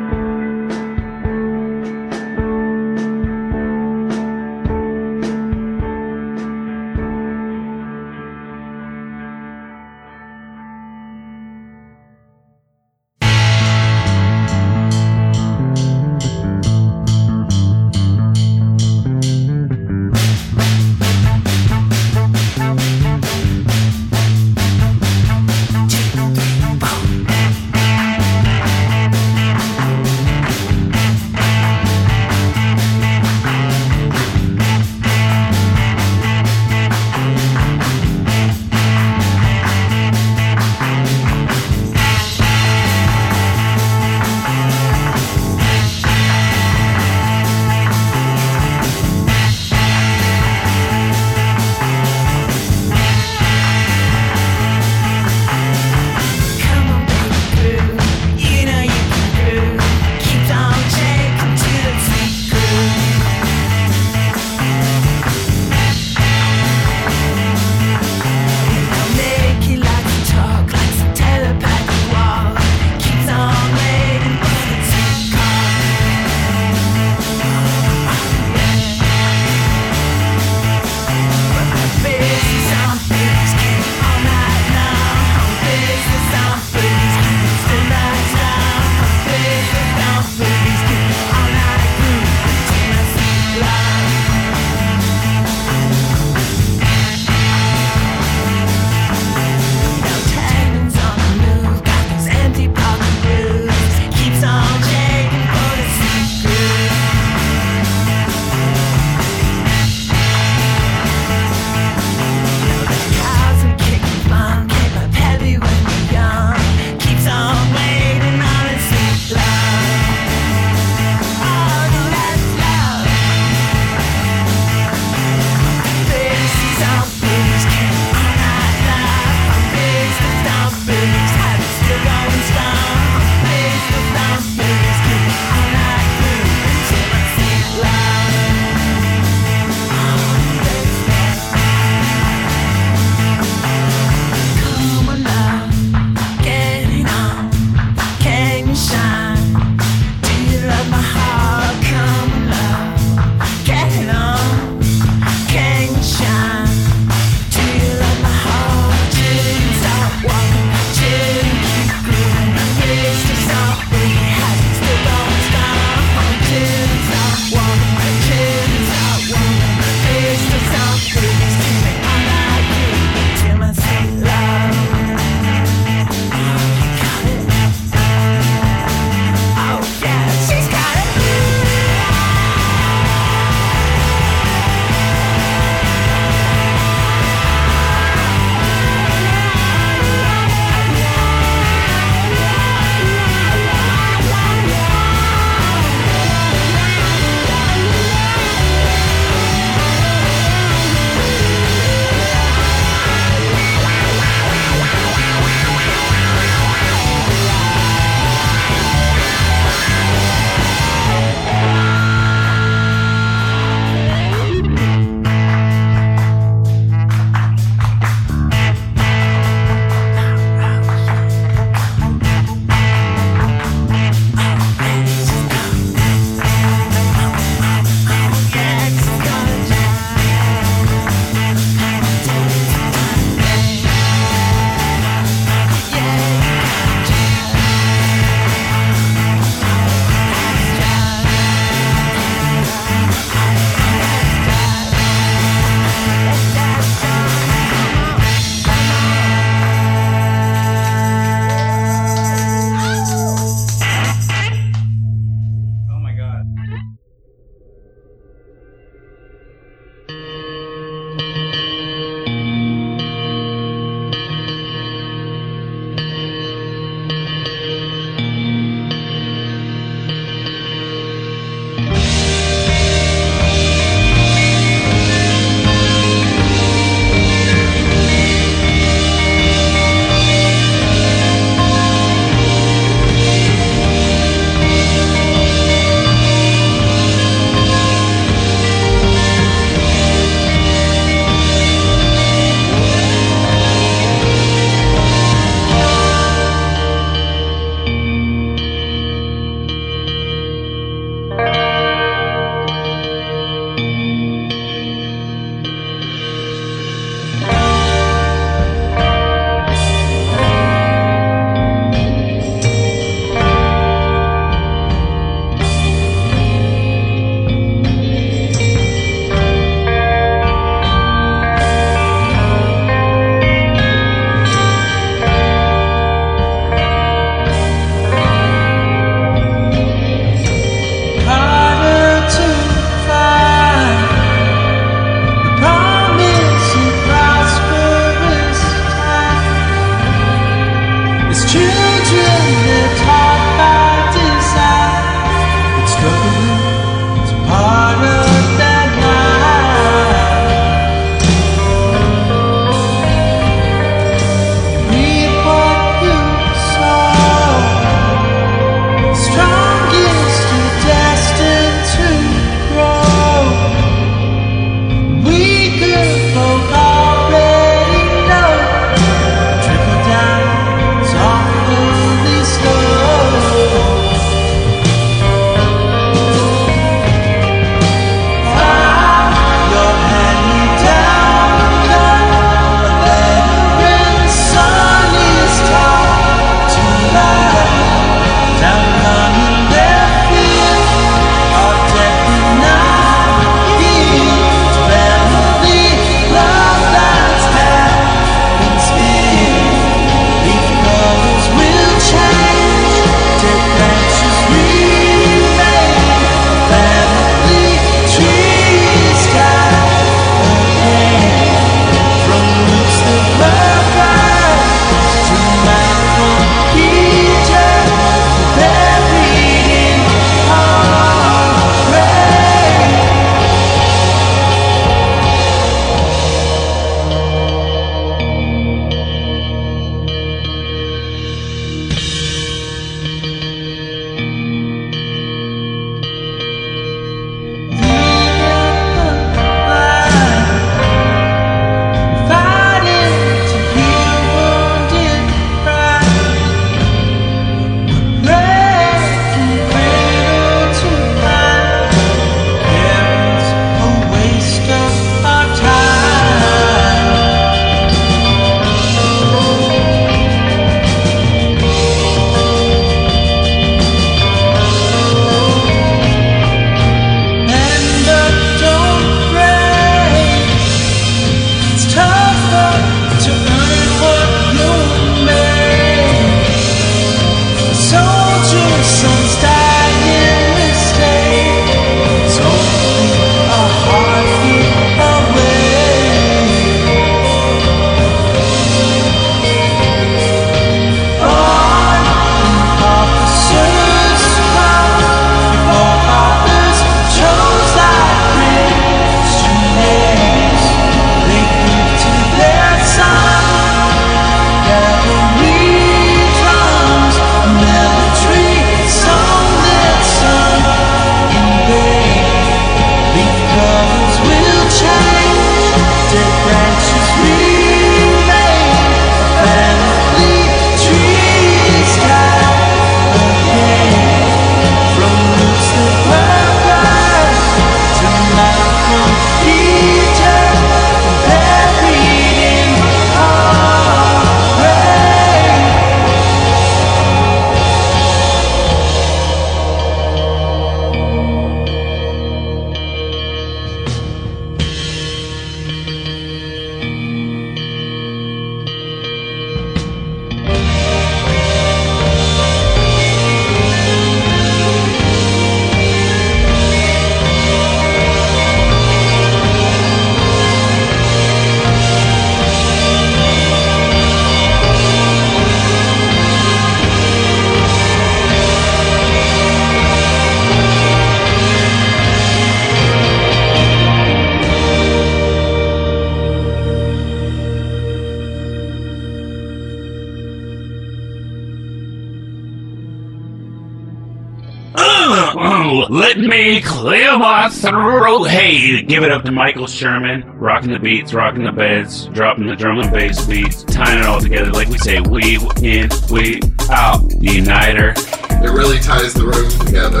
Clear 587.20 587.32
my 587.32 587.48
throat. 587.48 588.24
Hey, 588.24 588.82
give 588.82 589.02
it 589.02 589.12
up 589.12 589.24
to 589.24 589.30
Michael 589.30 589.66
Sherman, 589.66 590.24
rocking 590.38 590.72
the 590.72 590.78
beats, 590.78 591.12
rocking 591.12 591.44
the 591.44 591.52
beds, 591.52 592.06
dropping 592.06 592.46
the 592.46 592.56
drum 592.56 592.80
and 592.80 592.90
bass 592.92 593.24
beats, 593.26 593.62
tying 593.64 593.98
it 593.98 594.06
all 594.06 594.20
together 594.20 594.50
like 594.52 594.68
we 594.68 594.78
say, 594.78 595.00
we 595.00 595.38
in, 595.62 595.90
we 596.10 596.40
out, 596.70 597.02
uniter. 597.20 597.94
It 598.42 598.50
really 598.50 598.78
ties 598.78 599.12
the 599.14 599.26
room 599.26 599.50
together. 599.66 600.00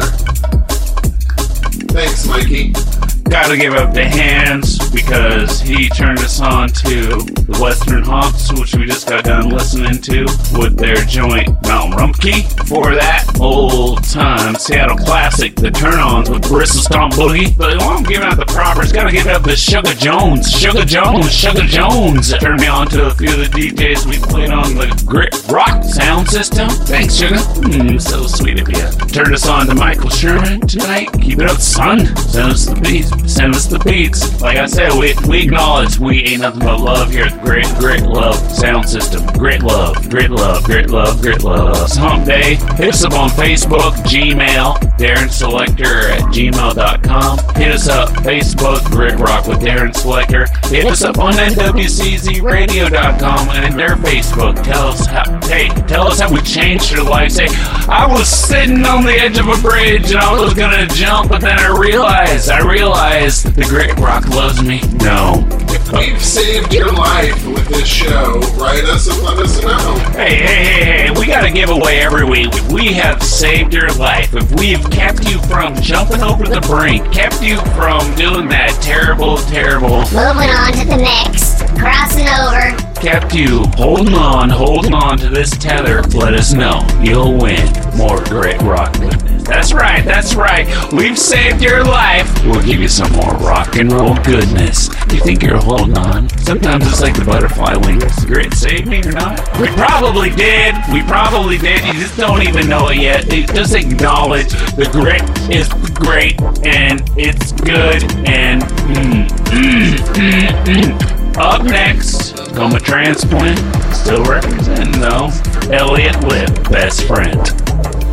Thanks, 1.92 2.26
Mikey. 2.26 2.89
Gotta 3.30 3.56
give 3.56 3.74
up 3.74 3.94
the 3.94 4.04
Hands 4.04 4.90
because 4.90 5.60
he 5.60 5.88
turned 5.88 6.18
us 6.18 6.40
on 6.40 6.68
to 6.68 7.06
the 7.46 7.58
Western 7.60 8.02
Hawks, 8.02 8.52
which 8.52 8.74
we 8.74 8.86
just 8.86 9.08
got 9.08 9.24
done 9.24 9.50
listening 9.50 10.00
to 10.02 10.24
with 10.58 10.76
their 10.76 10.96
joint 10.96 11.48
Mountain 11.62 11.96
Rumpke. 11.96 12.42
For 12.66 12.92
that 12.94 13.38
old 13.40 14.02
time 14.02 14.56
Seattle 14.56 14.96
classic, 14.96 15.54
The 15.54 15.70
Turn 15.70 16.00
Ons 16.00 16.28
with 16.28 16.42
Bristol 16.42 16.82
Stomp 16.82 17.14
Boogie. 17.14 17.56
But 17.56 17.78
while 17.78 17.98
I'm 17.98 18.02
giving 18.02 18.26
out 18.26 18.36
the 18.36 18.46
propers, 18.46 18.92
gotta 18.92 19.12
give 19.12 19.28
up 19.28 19.44
to 19.44 19.54
Sugar 19.54 19.94
Jones. 19.94 20.50
Sugar 20.50 20.84
Jones, 20.84 21.32
Sugar 21.32 21.62
Jones. 21.62 22.36
Turn 22.38 22.56
me 22.56 22.66
on 22.66 22.88
to 22.88 23.06
a 23.06 23.14
few 23.14 23.30
of 23.30 23.38
the 23.38 23.46
DJs 23.46 24.06
we 24.06 24.18
played 24.18 24.50
on 24.50 24.74
the 24.74 24.86
Grit 25.06 25.34
Rock 25.48 25.84
sound 25.84 26.28
system. 26.28 26.68
Thanks, 26.68 27.14
Sugar. 27.14 27.36
Mm, 27.36 28.02
so 28.02 28.26
sweet 28.26 28.60
of 28.60 28.68
you. 28.68 29.08
Turned 29.08 29.34
us 29.34 29.46
on 29.46 29.66
to 29.68 29.74
Michael 29.76 30.10
Sherman 30.10 30.66
tonight. 30.66 31.10
Keep 31.22 31.38
it 31.40 31.48
up, 31.48 31.58
son. 31.58 32.06
Send 32.16 32.52
us 32.52 32.66
the 32.66 32.74
beats. 32.74 33.19
Send 33.26 33.54
us 33.54 33.66
the 33.66 33.78
beats. 33.78 34.40
Like 34.40 34.56
I 34.58 34.66
said, 34.66 34.92
we, 34.92 35.14
we 35.28 35.42
acknowledge 35.42 35.98
we 35.98 36.22
ain't 36.24 36.42
nothing 36.42 36.60
but 36.60 36.80
love 36.80 37.10
here 37.10 37.28
Great 37.42 37.66
Grit 37.78 38.02
Love 38.02 38.36
Sound 38.36 38.88
System. 38.88 39.26
Grit 39.38 39.62
Love, 39.62 40.08
Grit 40.08 40.30
Love, 40.30 40.64
Grit 40.64 40.88
Love, 40.90 41.20
Grit 41.20 41.42
Love. 41.42 41.90
Hump 41.92 42.24
Day. 42.26 42.54
Hit 42.76 42.88
us 42.88 43.04
up 43.04 43.12
on 43.14 43.28
Facebook, 43.30 43.92
Gmail, 44.04 44.76
Darren 44.98 45.30
Selector 45.30 46.10
at 46.10 46.20
gmail.com. 46.32 47.38
Hit 47.56 47.72
us 47.72 47.88
up, 47.88 48.10
Facebook, 48.24 48.84
Grit 48.90 49.18
Rock 49.18 49.46
with 49.46 49.60
Darren 49.60 49.94
Selector. 49.94 50.46
Hit 50.68 50.86
us 50.86 51.02
up 51.02 51.18
on 51.18 51.34
NWCZRadio.com 51.34 53.48
and 53.50 53.78
their 53.78 53.96
Facebook. 53.96 54.62
Tell 54.62 54.88
us 54.88 55.06
how, 55.06 55.24
hey, 55.46 55.68
tell 55.86 56.08
us 56.08 56.20
how 56.20 56.30
we 56.32 56.40
changed 56.42 56.90
your 56.92 57.04
life. 57.04 57.32
Say, 57.32 57.48
I 57.88 58.06
was 58.10 58.28
sitting 58.28 58.84
on 58.84 59.04
the 59.04 59.12
edge 59.12 59.38
of 59.38 59.48
a 59.48 59.56
bridge 59.60 60.10
and 60.10 60.20
I 60.20 60.32
was 60.38 60.54
gonna 60.54 60.86
jump, 60.88 61.30
but 61.30 61.40
then 61.40 61.58
I 61.58 61.68
realized, 61.78 62.50
I 62.50 62.60
realized 62.60 63.09
the 63.10 63.66
Great 63.68 63.98
Rock 63.98 64.28
loves 64.28 64.62
me. 64.62 64.80
No. 65.02 65.44
If 65.68 65.92
we've 65.92 66.24
saved 66.24 66.72
your 66.72 66.92
life 66.92 67.44
with 67.44 67.66
this 67.68 67.88
show, 67.88 68.38
write 68.56 68.84
us 68.84 69.08
and 69.08 69.20
let 69.24 69.36
us 69.38 69.60
know. 69.60 69.98
Hey, 70.12 70.36
hey, 70.36 70.64
hey, 70.64 70.84
hey, 70.84 71.10
we 71.10 71.26
got 71.26 71.44
a 71.44 71.50
giveaway 71.50 71.96
every 71.96 72.24
week. 72.24 72.50
If 72.52 72.70
we 72.70 72.92
have 72.92 73.20
saved 73.20 73.74
your 73.74 73.92
life, 73.94 74.32
if 74.32 74.48
we've 74.60 74.88
kept 74.90 75.28
you 75.28 75.42
from 75.42 75.74
jumping 75.82 76.22
over 76.22 76.44
the 76.44 76.60
brink, 76.60 77.12
kept 77.12 77.42
you 77.42 77.56
from 77.74 78.14
doing 78.14 78.48
that 78.48 78.78
terrible, 78.80 79.38
terrible, 79.38 79.98
Moving 80.12 80.48
on 80.48 80.72
to 80.74 80.84
the 80.86 80.96
next. 80.96 81.49
Crossing 81.80 82.28
over. 82.28 82.76
kept 83.00 83.34
you 83.34 83.64
holding 83.74 84.12
on, 84.12 84.50
holding 84.50 84.92
on 84.92 85.16
to 85.16 85.30
this 85.30 85.50
tether, 85.56 86.02
let 86.10 86.34
us 86.34 86.52
know. 86.52 86.86
You'll 87.00 87.38
win 87.38 87.66
more 87.96 88.22
great 88.24 88.60
rock 88.60 88.92
goodness. 88.92 89.42
That's 89.44 89.72
right, 89.72 90.04
that's 90.04 90.34
right. 90.34 90.68
We've 90.92 91.18
saved 91.18 91.62
your 91.62 91.82
life. 91.82 92.28
We'll 92.44 92.62
give 92.62 92.80
you 92.80 92.88
some 92.88 93.10
more 93.12 93.32
rock 93.36 93.76
and 93.76 93.90
roll 93.90 94.14
goodness. 94.16 94.88
You 95.10 95.20
think 95.20 95.42
you're 95.42 95.56
holding 95.56 95.96
on? 95.96 96.28
Sometimes 96.40 96.86
it's 96.86 97.00
like 97.00 97.16
the 97.16 97.24
butterfly 97.24 97.76
wings. 97.76 98.26
Grit 98.26 98.52
saved 98.52 98.86
me 98.86 99.02
or 99.02 99.12
not? 99.12 99.40
We 99.58 99.68
probably 99.68 100.28
did. 100.28 100.74
We 100.92 101.02
probably 101.04 101.56
did. 101.56 101.82
You 101.86 101.94
just 101.94 102.18
don't 102.18 102.42
even 102.42 102.68
know 102.68 102.88
it 102.90 102.98
yet. 102.98 103.26
Just 103.26 103.74
acknowledge 103.74 104.50
the 104.76 104.86
grit 104.92 105.22
is 105.50 105.68
great 105.94 106.38
and 106.62 107.02
it's 107.16 107.52
good 107.52 108.04
and 108.28 108.62
mm, 108.62 109.26
mm, 109.26 109.96
mm, 109.96 110.64
mm. 110.66 111.19
Up 111.36 111.62
next, 111.64 112.36
Coma 112.54 112.78
Transplant, 112.80 113.58
still 113.94 114.24
representing 114.24 115.00
though, 115.00 115.30
Elliot 115.72 116.22
Lip, 116.24 116.50
best 116.70 117.04
friend. 117.04 117.40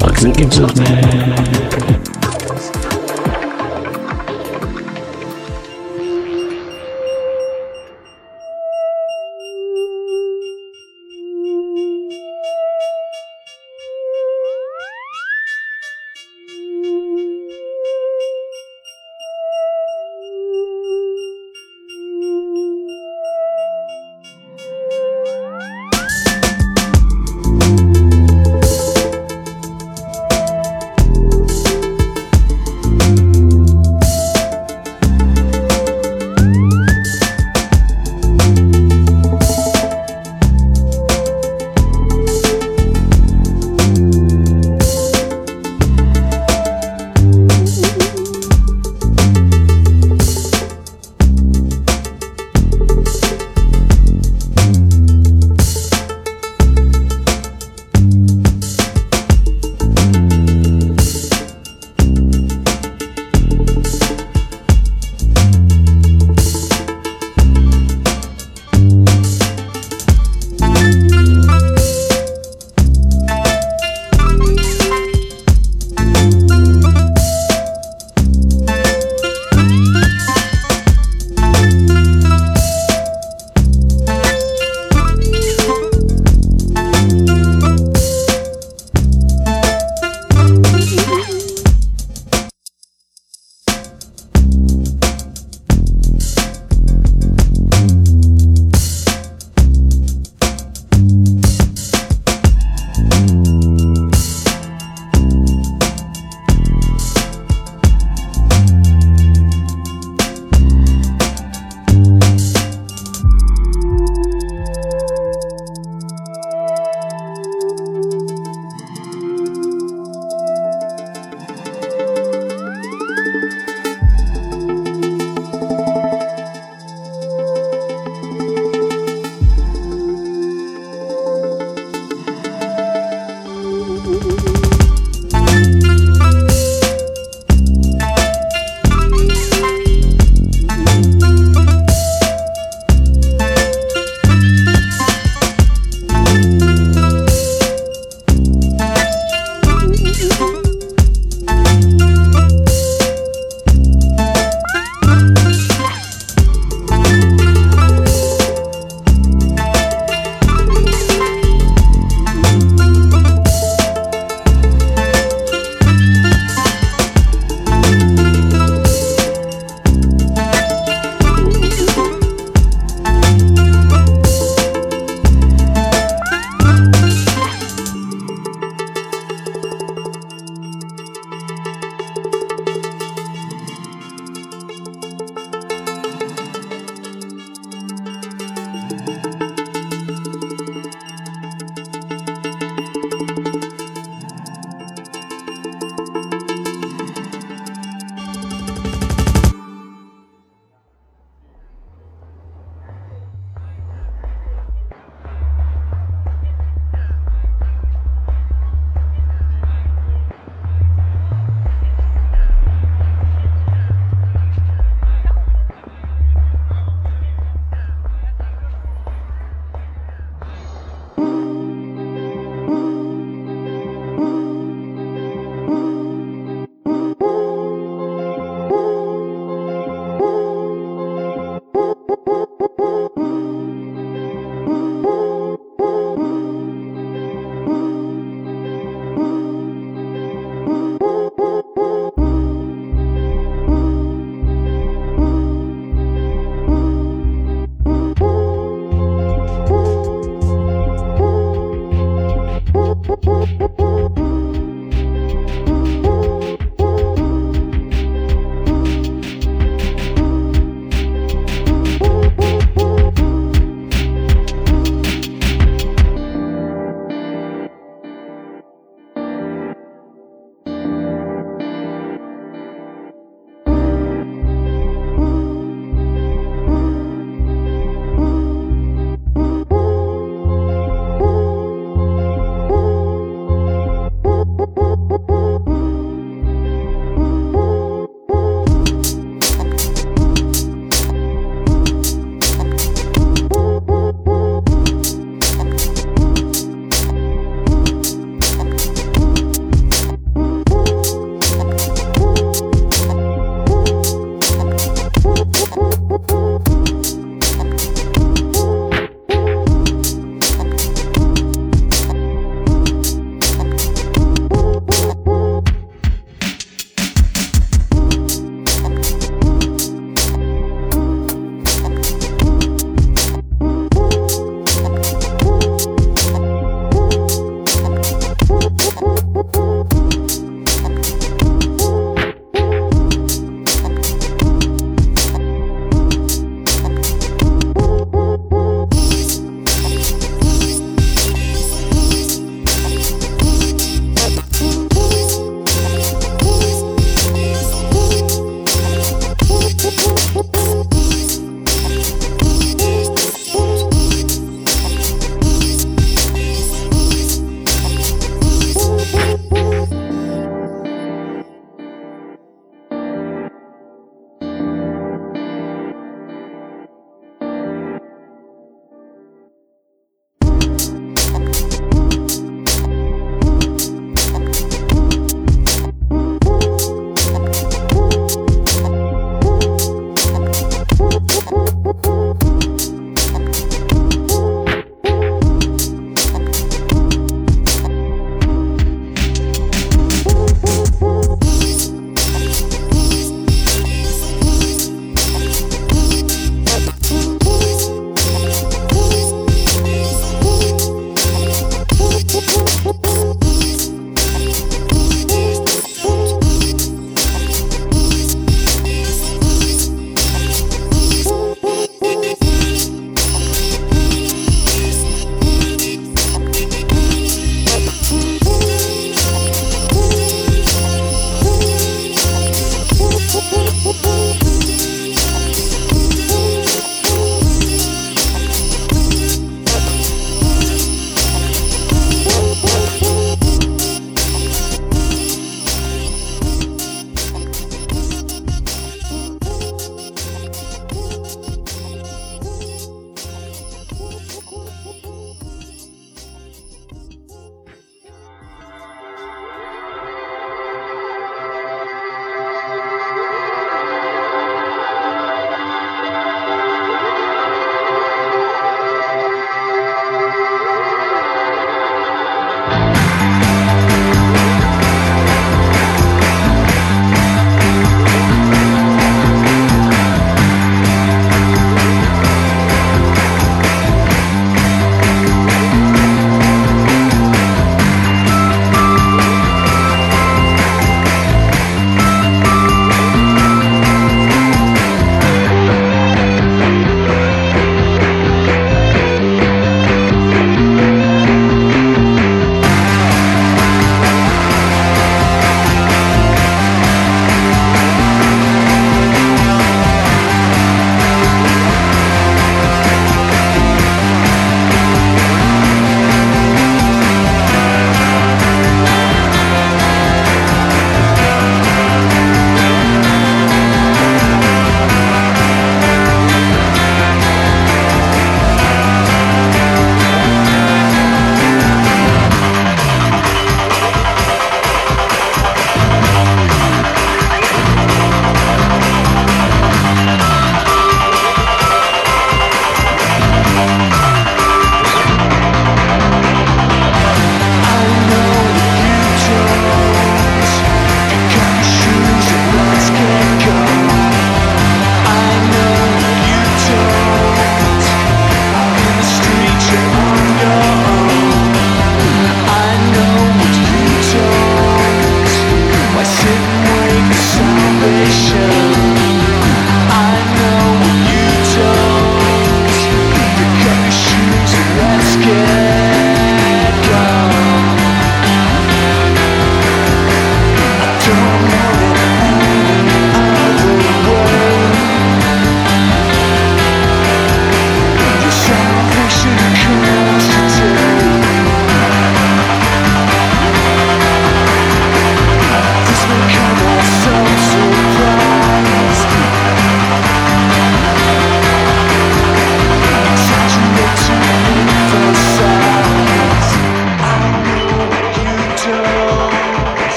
Hugs 0.00 0.24
and 0.24 0.36
kisses, 0.36 0.78
man. 0.80 2.11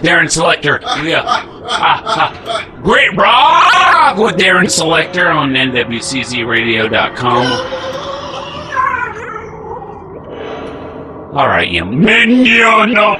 Darren 0.00 0.30
Selector. 0.30 0.80
Yeah. 1.04 1.22
Ah, 1.24 2.02
ah. 2.04 2.68
Great 2.82 3.16
rock 3.16 4.16
with 4.16 4.36
Darren 4.36 4.70
Selector 4.70 5.28
on 5.30 5.50
NWCZRadio.com. 5.52 7.46
All 11.36 11.46
right, 11.46 11.68
you 11.68 11.84
minion 11.84 12.96
of 12.96 13.18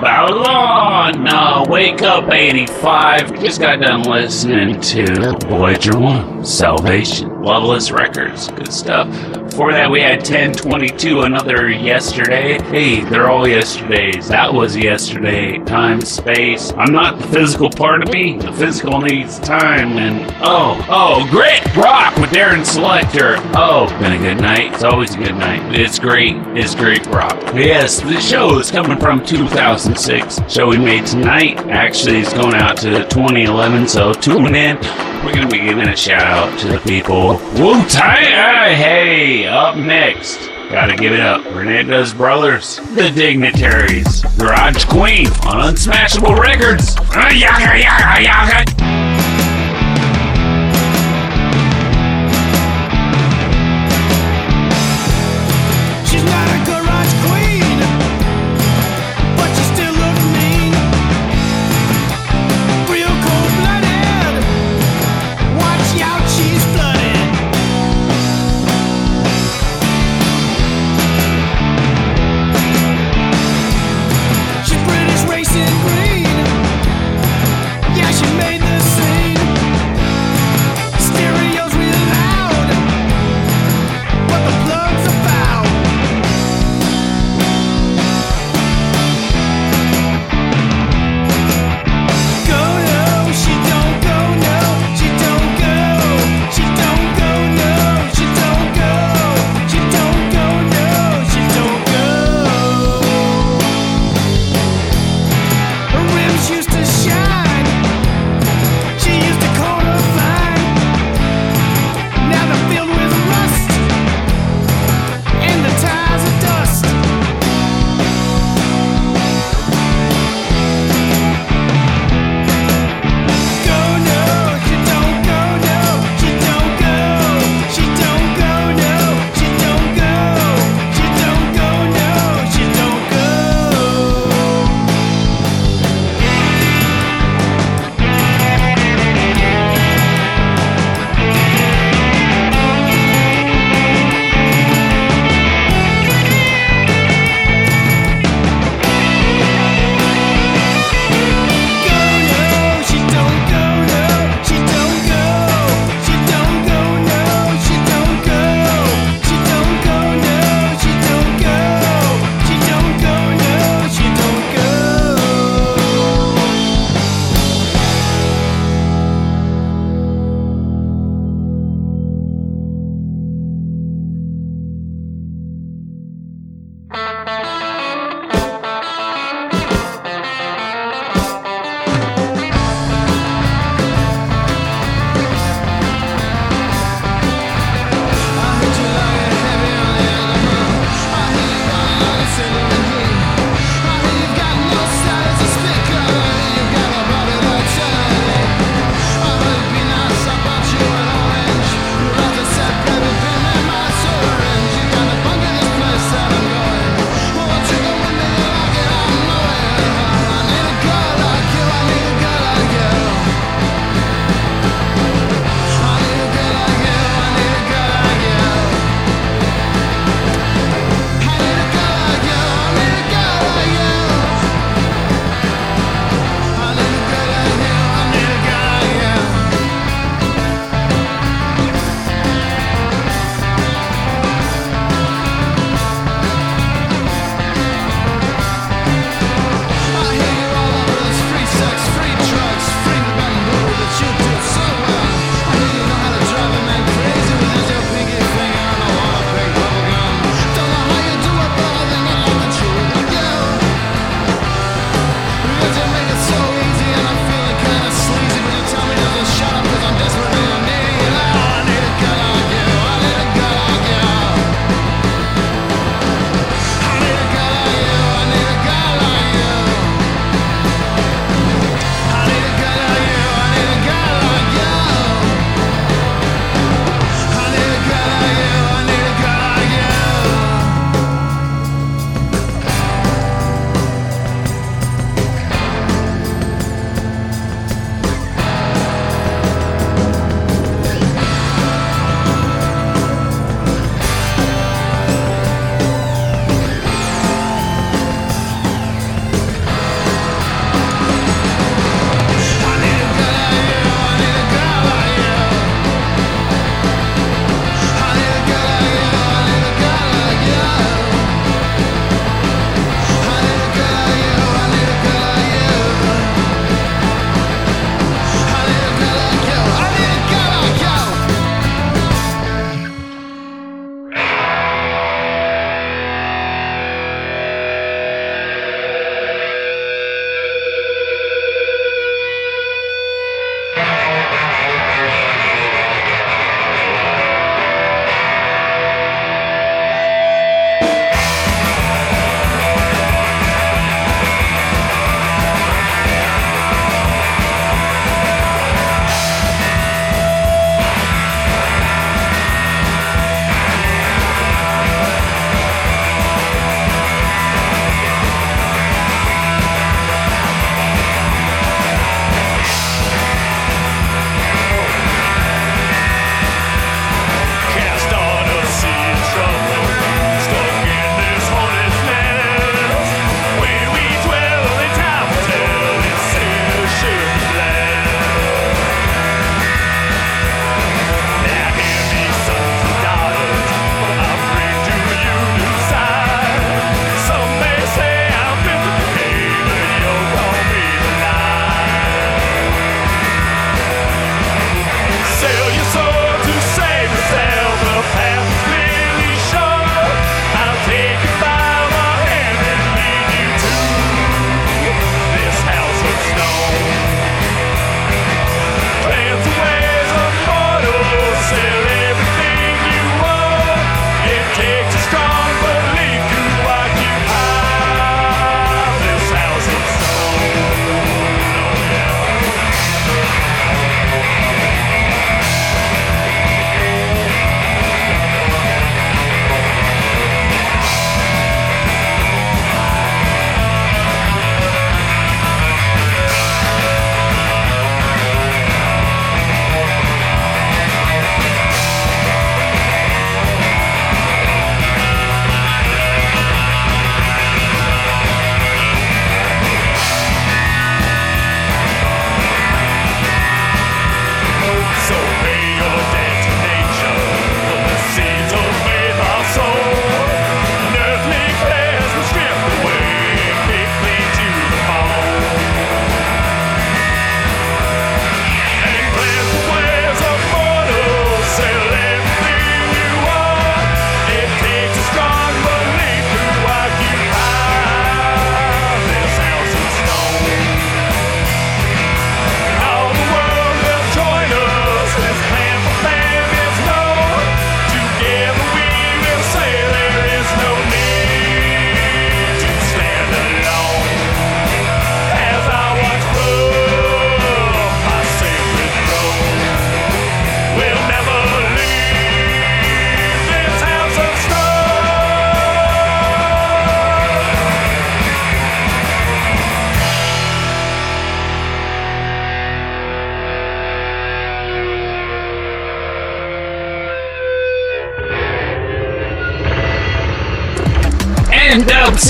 Babylon. 0.00 1.26
Uh, 1.28 1.64
wake 1.68 2.02
up, 2.02 2.30
85. 2.30 3.40
Just 3.40 3.60
got 3.60 3.80
done 3.80 4.02
listening 4.02 4.80
to 4.80 5.36
Voyager 5.48 5.98
1, 5.98 6.44
Salvation, 6.44 7.42
Loveless 7.42 7.90
Records. 7.90 8.48
Good 8.52 8.72
stuff. 8.72 9.08
Before 9.52 9.72
that, 9.72 9.90
we 9.90 10.00
had 10.00 10.20
1022, 10.20 11.20
another 11.20 11.68
yesterday. 11.68 12.58
Hey, 12.70 13.04
they're 13.04 13.28
all 13.28 13.46
yesterdays. 13.46 14.26
That 14.28 14.54
was 14.54 14.74
yesterday. 14.74 15.58
Time, 15.58 16.00
space. 16.00 16.72
I'm 16.72 16.90
not 16.90 17.18
the 17.18 17.28
physical 17.28 17.68
part 17.68 18.02
of 18.02 18.10
me. 18.14 18.38
The 18.38 18.50
physical 18.54 19.02
needs 19.02 19.38
time. 19.40 19.98
And 19.98 20.34
oh, 20.40 20.82
oh, 20.88 21.28
great 21.30 21.62
rock 21.76 22.16
with 22.16 22.30
Darren 22.30 22.64
Selector. 22.64 23.34
Oh, 23.54 23.94
been 24.00 24.12
a 24.12 24.18
good 24.18 24.40
night. 24.40 24.72
It's 24.72 24.84
always 24.84 25.14
a 25.16 25.18
good 25.18 25.36
night. 25.36 25.78
It's 25.78 25.98
great. 25.98 26.36
It's 26.56 26.74
great 26.74 27.04
rock. 27.08 27.38
Yes, 27.54 28.00
the 28.00 28.18
show 28.22 28.58
is 28.58 28.70
coming 28.70 28.98
from 28.98 29.22
2006. 29.22 30.50
Show 30.50 30.68
we 30.68 30.78
made 30.78 31.04
tonight 31.04 31.58
actually 31.68 32.20
is 32.20 32.32
going 32.32 32.54
out 32.54 32.78
to 32.78 33.06
2011. 33.10 33.86
So 33.86 34.14
tune 34.14 34.54
in. 34.54 35.11
We're 35.24 35.34
gonna 35.34 35.48
be 35.48 35.60
giving 35.60 35.88
a 35.88 35.96
shout 35.96 36.22
out 36.22 36.58
to 36.60 36.68
the 36.68 36.78
people. 36.78 37.36
Wu 37.54 37.84
Tang! 37.88 38.74
Hey, 38.76 39.46
up 39.46 39.76
next. 39.76 40.48
Gotta 40.68 40.96
give 40.96 41.12
it 41.12 41.20
up. 41.20 41.42
Hernandez 41.42 42.12
Brothers, 42.12 42.76
The 42.96 43.10
Dignitaries, 43.10 44.22
Garage 44.36 44.84
Queen 44.86 45.28
on 45.46 45.74
Unsmashable 45.74 46.36
Records. 46.38 46.96
Uh, 47.14 47.30
yaga, 47.32 47.78
yaga, 47.78 48.91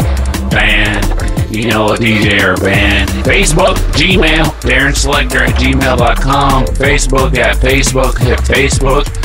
band, 0.48 1.04
you 1.52 1.68
know 1.68 1.88
a 1.88 1.96
DJ 1.96 2.40
or 2.40 2.52
a 2.52 2.60
band. 2.60 3.10
Facebook, 3.26 3.74
Gmail, 3.92 4.44
Darren 4.60 4.94
Selector 4.94 5.42
at 5.42 5.56
gmail.com. 5.56 6.66
Facebook 6.66 7.36
at 7.36 7.56
Facebook, 7.56 8.16
hit 8.18 8.38
Facebook. 8.38 9.21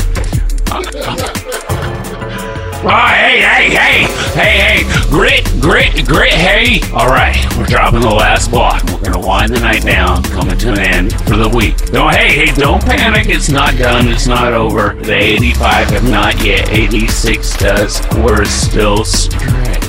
Oh, 2.84 2.90
hey, 2.90 3.41
hey, 3.41 3.70
hey, 3.72 4.04
hey, 4.34 4.84
hey, 4.84 5.10
grit, 5.10 5.44
grit, 5.60 6.06
grit, 6.06 6.32
hey. 6.32 6.80
All 6.94 7.08
right, 7.08 7.36
we're 7.58 7.66
dropping 7.66 8.02
the 8.02 8.10
last 8.10 8.52
block. 8.52 8.84
We're 8.86 9.12
gonna 9.12 9.26
wind 9.26 9.52
the 9.52 9.60
night 9.60 9.84
down, 9.84 10.22
coming 10.24 10.58
to 10.60 10.74
an 10.74 10.80
end 10.80 11.14
for 11.28 11.38
the 11.38 11.49
week. 11.49 11.76
Don't, 11.88 12.14
hey, 12.14 12.45
hey, 12.45 12.54
don't 12.54 12.84
panic. 12.84 13.30
It's 13.30 13.49
not 13.49 13.78
done. 13.78 14.08
It's 14.08 14.28
not 14.28 14.54
over. 14.54 14.94
The 14.94 15.16
85 15.16 15.90
have 15.90 16.10
not 16.12 16.45
yet. 16.45 16.70
86 16.70 17.58
does. 17.58 18.02
We're 18.18 18.45
still 18.45 19.04
straight. 19.04 19.84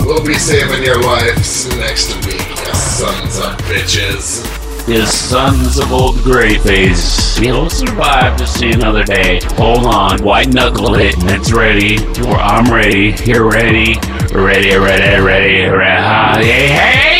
We'll 0.00 0.24
be 0.24 0.34
saving 0.34 0.82
your 0.82 1.00
lives 1.00 1.68
next 1.76 2.14
week, 2.26 2.40
you 2.48 2.74
sons 2.74 3.38
of 3.38 3.56
bitches. 3.68 4.51
You 4.88 5.06
sons 5.06 5.78
of 5.78 5.92
old 5.92 6.16
gray 6.22 6.58
face. 6.58 7.38
You'll 7.38 7.70
survive 7.70 8.36
to 8.36 8.46
see 8.46 8.72
another 8.72 9.04
day. 9.04 9.40
Hold 9.54 9.86
on, 9.86 10.22
white 10.22 10.48
knuckle 10.48 10.96
it, 10.96 11.16
and 11.18 11.30
it's 11.30 11.52
ready. 11.52 11.98
Or 12.26 12.36
I'm 12.36 12.72
ready. 12.72 13.14
You're 13.24 13.48
ready. 13.48 13.94
Ready, 14.34 14.76
ready, 14.76 15.22
ready, 15.22 15.64
ready. 15.66 16.44
Hey, 16.44 16.68
hey! 16.68 17.12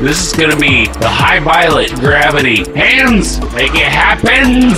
This 0.00 0.26
is 0.26 0.32
gonna 0.38 0.56
be 0.56 0.86
the 0.86 1.08
high 1.08 1.38
violet 1.38 1.94
gravity. 1.94 2.68
Hands, 2.72 3.40
make 3.54 3.74
it 3.74 3.86
happen. 3.86 4.74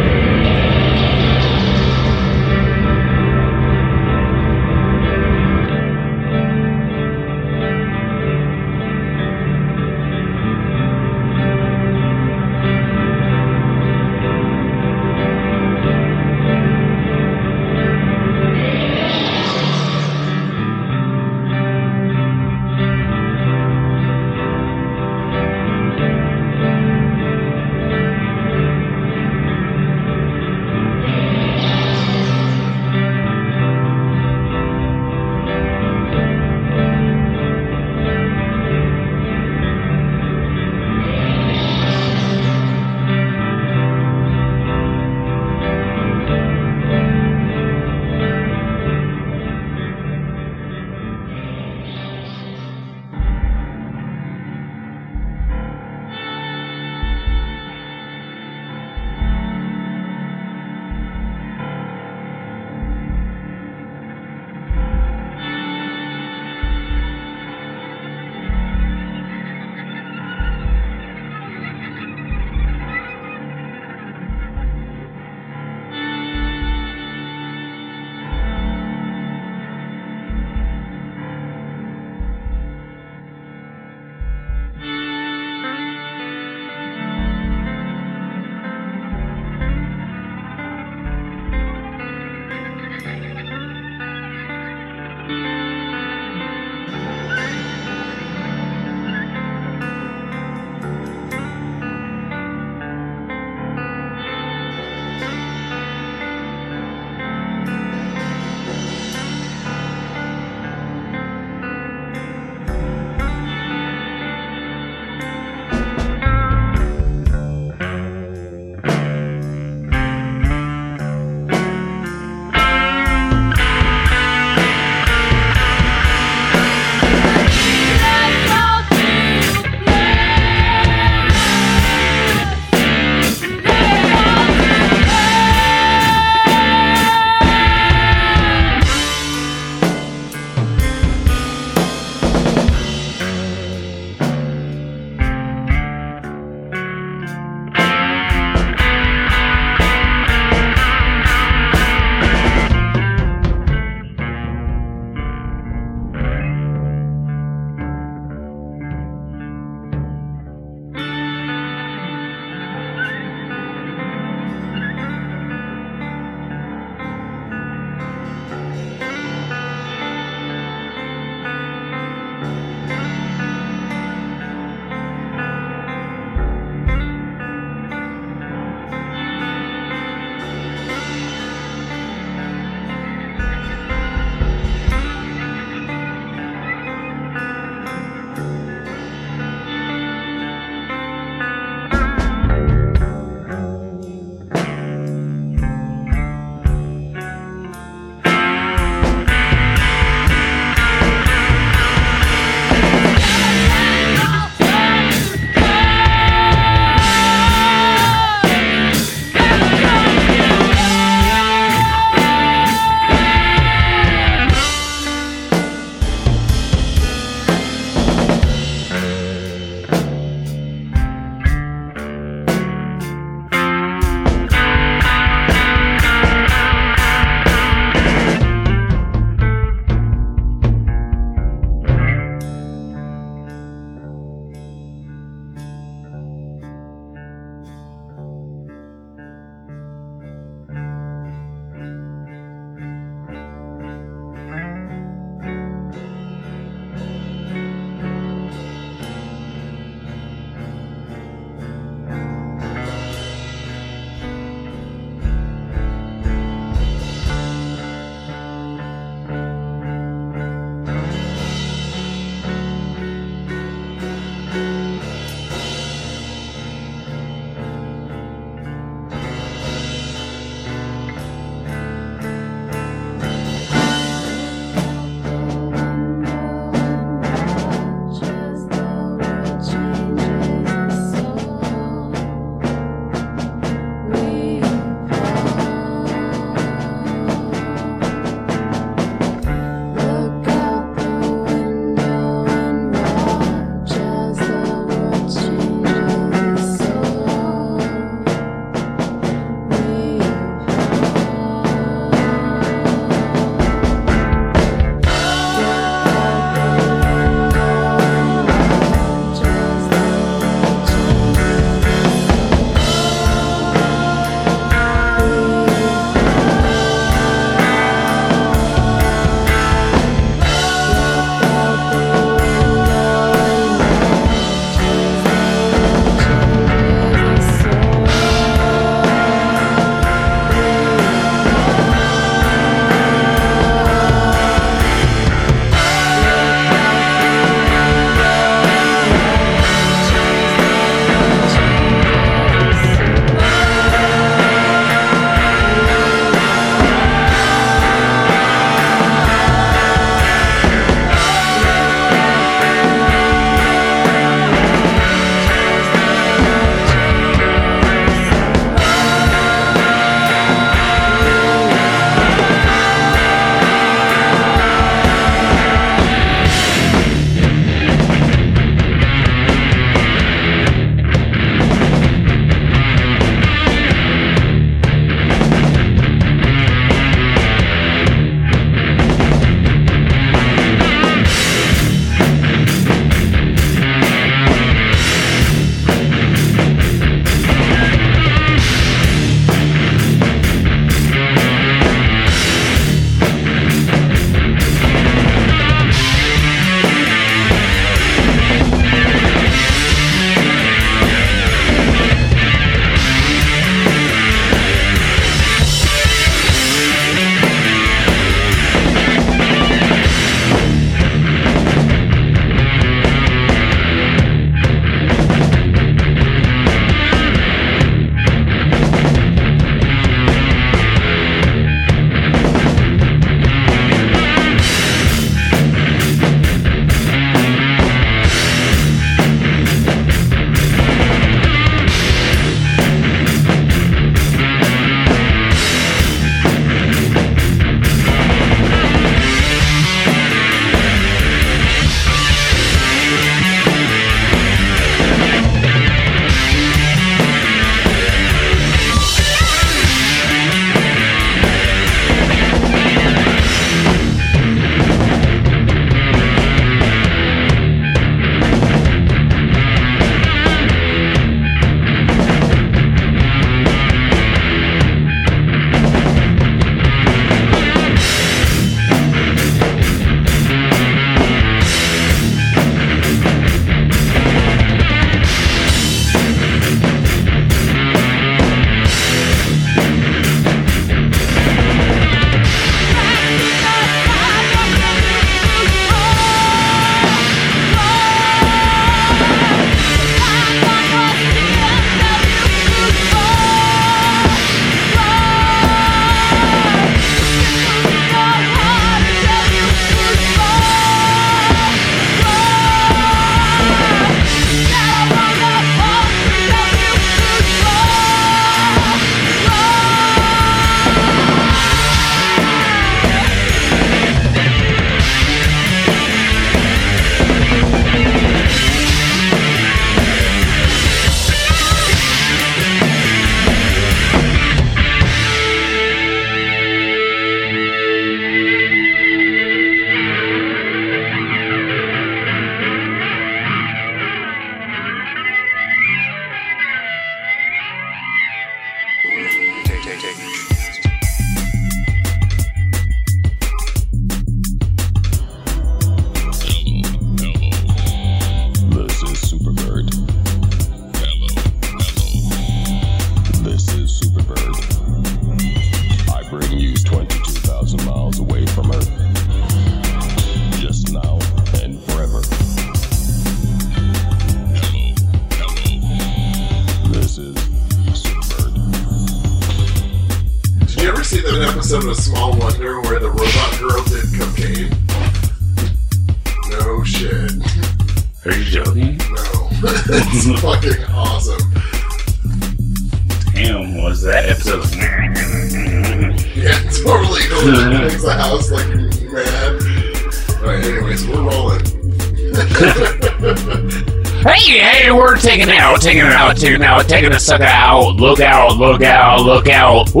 Out, 596.26 596.42
it 596.42 596.62
out, 596.62 596.88
taking 596.88 597.10
the 597.10 597.18
sucker 597.18 597.44
out. 597.44 597.96
Look 597.96 598.20
out, 598.20 598.56
look 598.56 598.80
out, 598.82 599.20
look 599.22 599.48
out. 599.48 599.94
Ooh, 599.94 600.00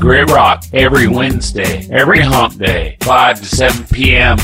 Grit 0.04 0.30
Rock 0.32 0.66
every 0.74 1.08
Wednesday, 1.08 1.88
every 1.90 2.20
hump 2.20 2.58
day, 2.58 2.98
5 3.00 3.40
to 3.40 3.46
7 3.46 3.86
p.m. 3.86 4.38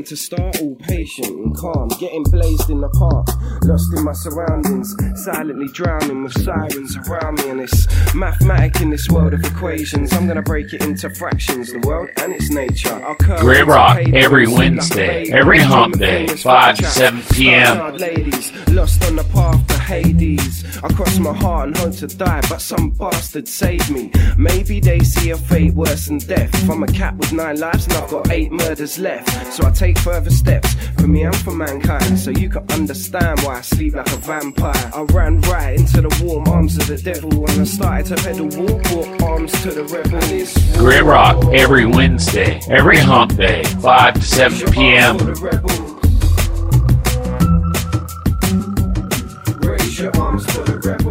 waiting 0.00 0.08
to 0.08 0.16
start 0.16 0.60
all 0.60 0.74
patient 0.76 1.28
and 1.28 1.56
calm, 1.56 1.88
getting 2.00 2.22
blazed 2.24 2.70
in 2.70 2.80
the 2.80 2.88
park, 2.90 3.26
lost 3.64 3.92
in 3.96 4.04
my 4.04 4.12
surroundings, 4.12 4.94
silently 5.24 5.66
drowning 5.72 6.22
with 6.22 6.32
sirens 6.42 6.96
around 7.08 7.38
me. 7.38 7.50
And 7.50 7.60
it's 7.60 7.86
mathematic 8.14 8.80
in 8.80 8.90
this 8.90 9.08
world 9.08 9.34
of 9.34 9.44
equations. 9.44 10.12
I'm 10.12 10.26
gonna 10.26 10.42
break 10.42 10.72
it 10.72 10.82
into 10.82 11.10
fractions, 11.10 11.72
the 11.72 11.80
world 11.80 12.08
and 12.16 12.32
its 12.32 12.50
nature. 12.50 12.94
I'll 13.04 13.14
curve 13.14 13.40
Grit 13.40 13.66
Rock 13.66 13.98
every 14.14 14.46
sing 14.46 14.54
like 14.54 14.66
Wednesday, 14.66 15.30
every 15.30 15.58
hump 15.58 15.98
day, 15.98 16.26
famous 16.26 16.42
5 16.42 16.76
to 16.76 16.82
chat. 16.82 16.92
7 16.92 17.22
p.m. 17.32 17.96
Ladies, 17.96 18.52
lost 18.68 19.04
on 19.04 19.16
the 19.16 19.24
path 19.24 19.66
to 19.68 19.78
Hades. 19.78 20.64
I 20.82 20.88
cross 20.88 21.18
my 21.18 21.34
heart 21.34 21.68
and 21.68 21.76
hope 21.76 21.96
to 21.96 22.06
die, 22.06 22.40
but 22.48 22.60
some 22.60 22.90
bastard 22.90 23.48
saved 23.48 23.90
me. 23.90 24.10
Maybe 24.38 24.80
they 24.80 25.00
see 25.00 25.30
a 25.30 25.36
fate 25.36 25.74
worse 25.74 26.06
than 26.06 26.18
death. 26.18 26.54
If 26.54 26.70
I'm 26.70 26.82
a 26.82 26.86
cat 26.86 27.16
with 27.16 27.32
nine 27.32 27.58
lives 27.58 27.86
and 27.86 27.94
I've 27.94 28.10
got 28.10 28.30
eight 28.30 28.52
murders 28.52 28.98
left. 28.98 29.52
So 29.52 29.66
I 29.66 29.70
take 29.70 29.89
further 29.98 30.30
steps 30.30 30.74
for 30.98 31.06
me 31.06 31.22
and 31.22 31.36
for 31.36 31.52
mankind. 31.52 32.18
So 32.18 32.30
you 32.30 32.48
can 32.48 32.64
understand 32.70 33.40
why 33.40 33.58
I 33.58 33.60
sleep 33.60 33.94
like 33.94 34.10
a 34.12 34.16
vampire. 34.16 34.90
I 34.94 35.02
ran 35.12 35.40
right 35.42 35.78
into 35.78 36.00
the 36.00 36.24
warm 36.24 36.48
arms 36.48 36.76
of 36.76 36.86
the 36.86 36.98
devil 36.98 37.46
and 37.48 37.60
I 37.60 37.64
started 37.64 38.06
to 38.06 38.22
pedal 38.22 38.48
walk, 38.48 38.82
walk 38.92 39.22
arms 39.22 39.52
to 39.62 39.70
the 39.70 39.84
rebel. 39.84 40.20
And 40.20 40.78
Grit 40.78 41.04
Rock 41.04 41.44
every 41.52 41.86
Wednesday, 41.86 42.60
every 42.68 42.98
hump 42.98 43.36
day, 43.36 43.64
5 43.64 44.14
to 44.14 44.22
7 44.22 44.72
p.m. 44.72 45.18
Raise 49.60 50.00
your 50.00 50.16
arms 50.16 50.46
to 50.46 50.62
the 50.62 50.80
rebel. 50.84 51.09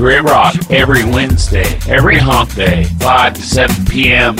Grit 0.00 0.22
Rock 0.22 0.54
every 0.70 1.04
Wednesday, 1.04 1.78
every 1.86 2.16
hump 2.16 2.54
day, 2.54 2.84
5 2.84 3.34
to 3.34 3.42
7 3.42 3.84
p.m. 3.84 4.34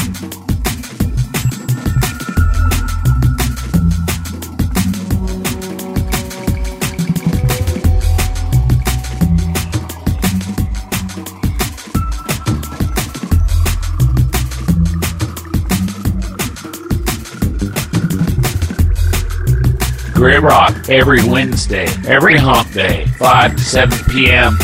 Grit 20.14 20.40
Rock 20.40 20.88
every 20.88 21.22
Wednesday, 21.28 21.86
every 22.08 22.38
hump 22.38 22.72
day, 22.72 23.04
5 23.18 23.56
to 23.56 23.62
7 23.62 23.98
p.m. 24.10 24.56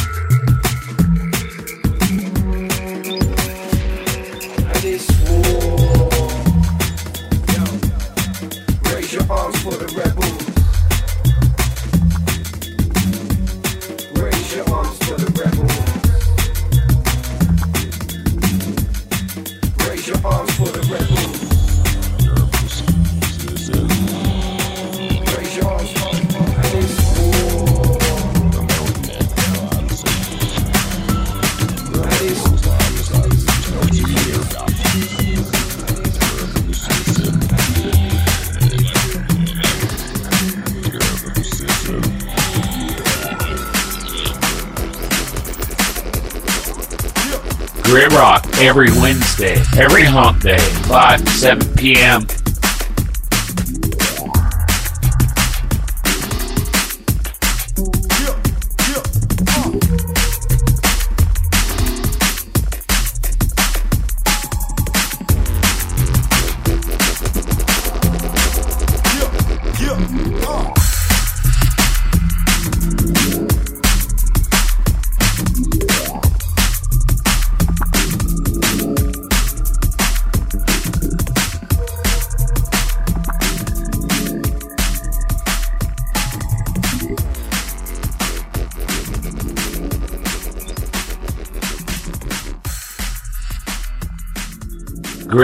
every 48.77 49.01
Wednesday, 49.01 49.55
every 49.79 50.05
hump 50.05 50.43
day, 50.43 50.59
5 50.59 51.25
to 51.25 51.31
7 51.31 51.75
p.m. 51.77 52.27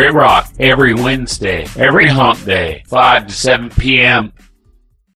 Grit 0.03 0.15
Rock 0.15 0.53
every 0.59 0.95
Wednesday, 0.95 1.65
every 1.77 2.09
hump 2.09 2.45
day, 2.45 2.83
5 2.89 3.29
to 3.29 3.33
7 3.33 3.71
p.m. 3.71 4.33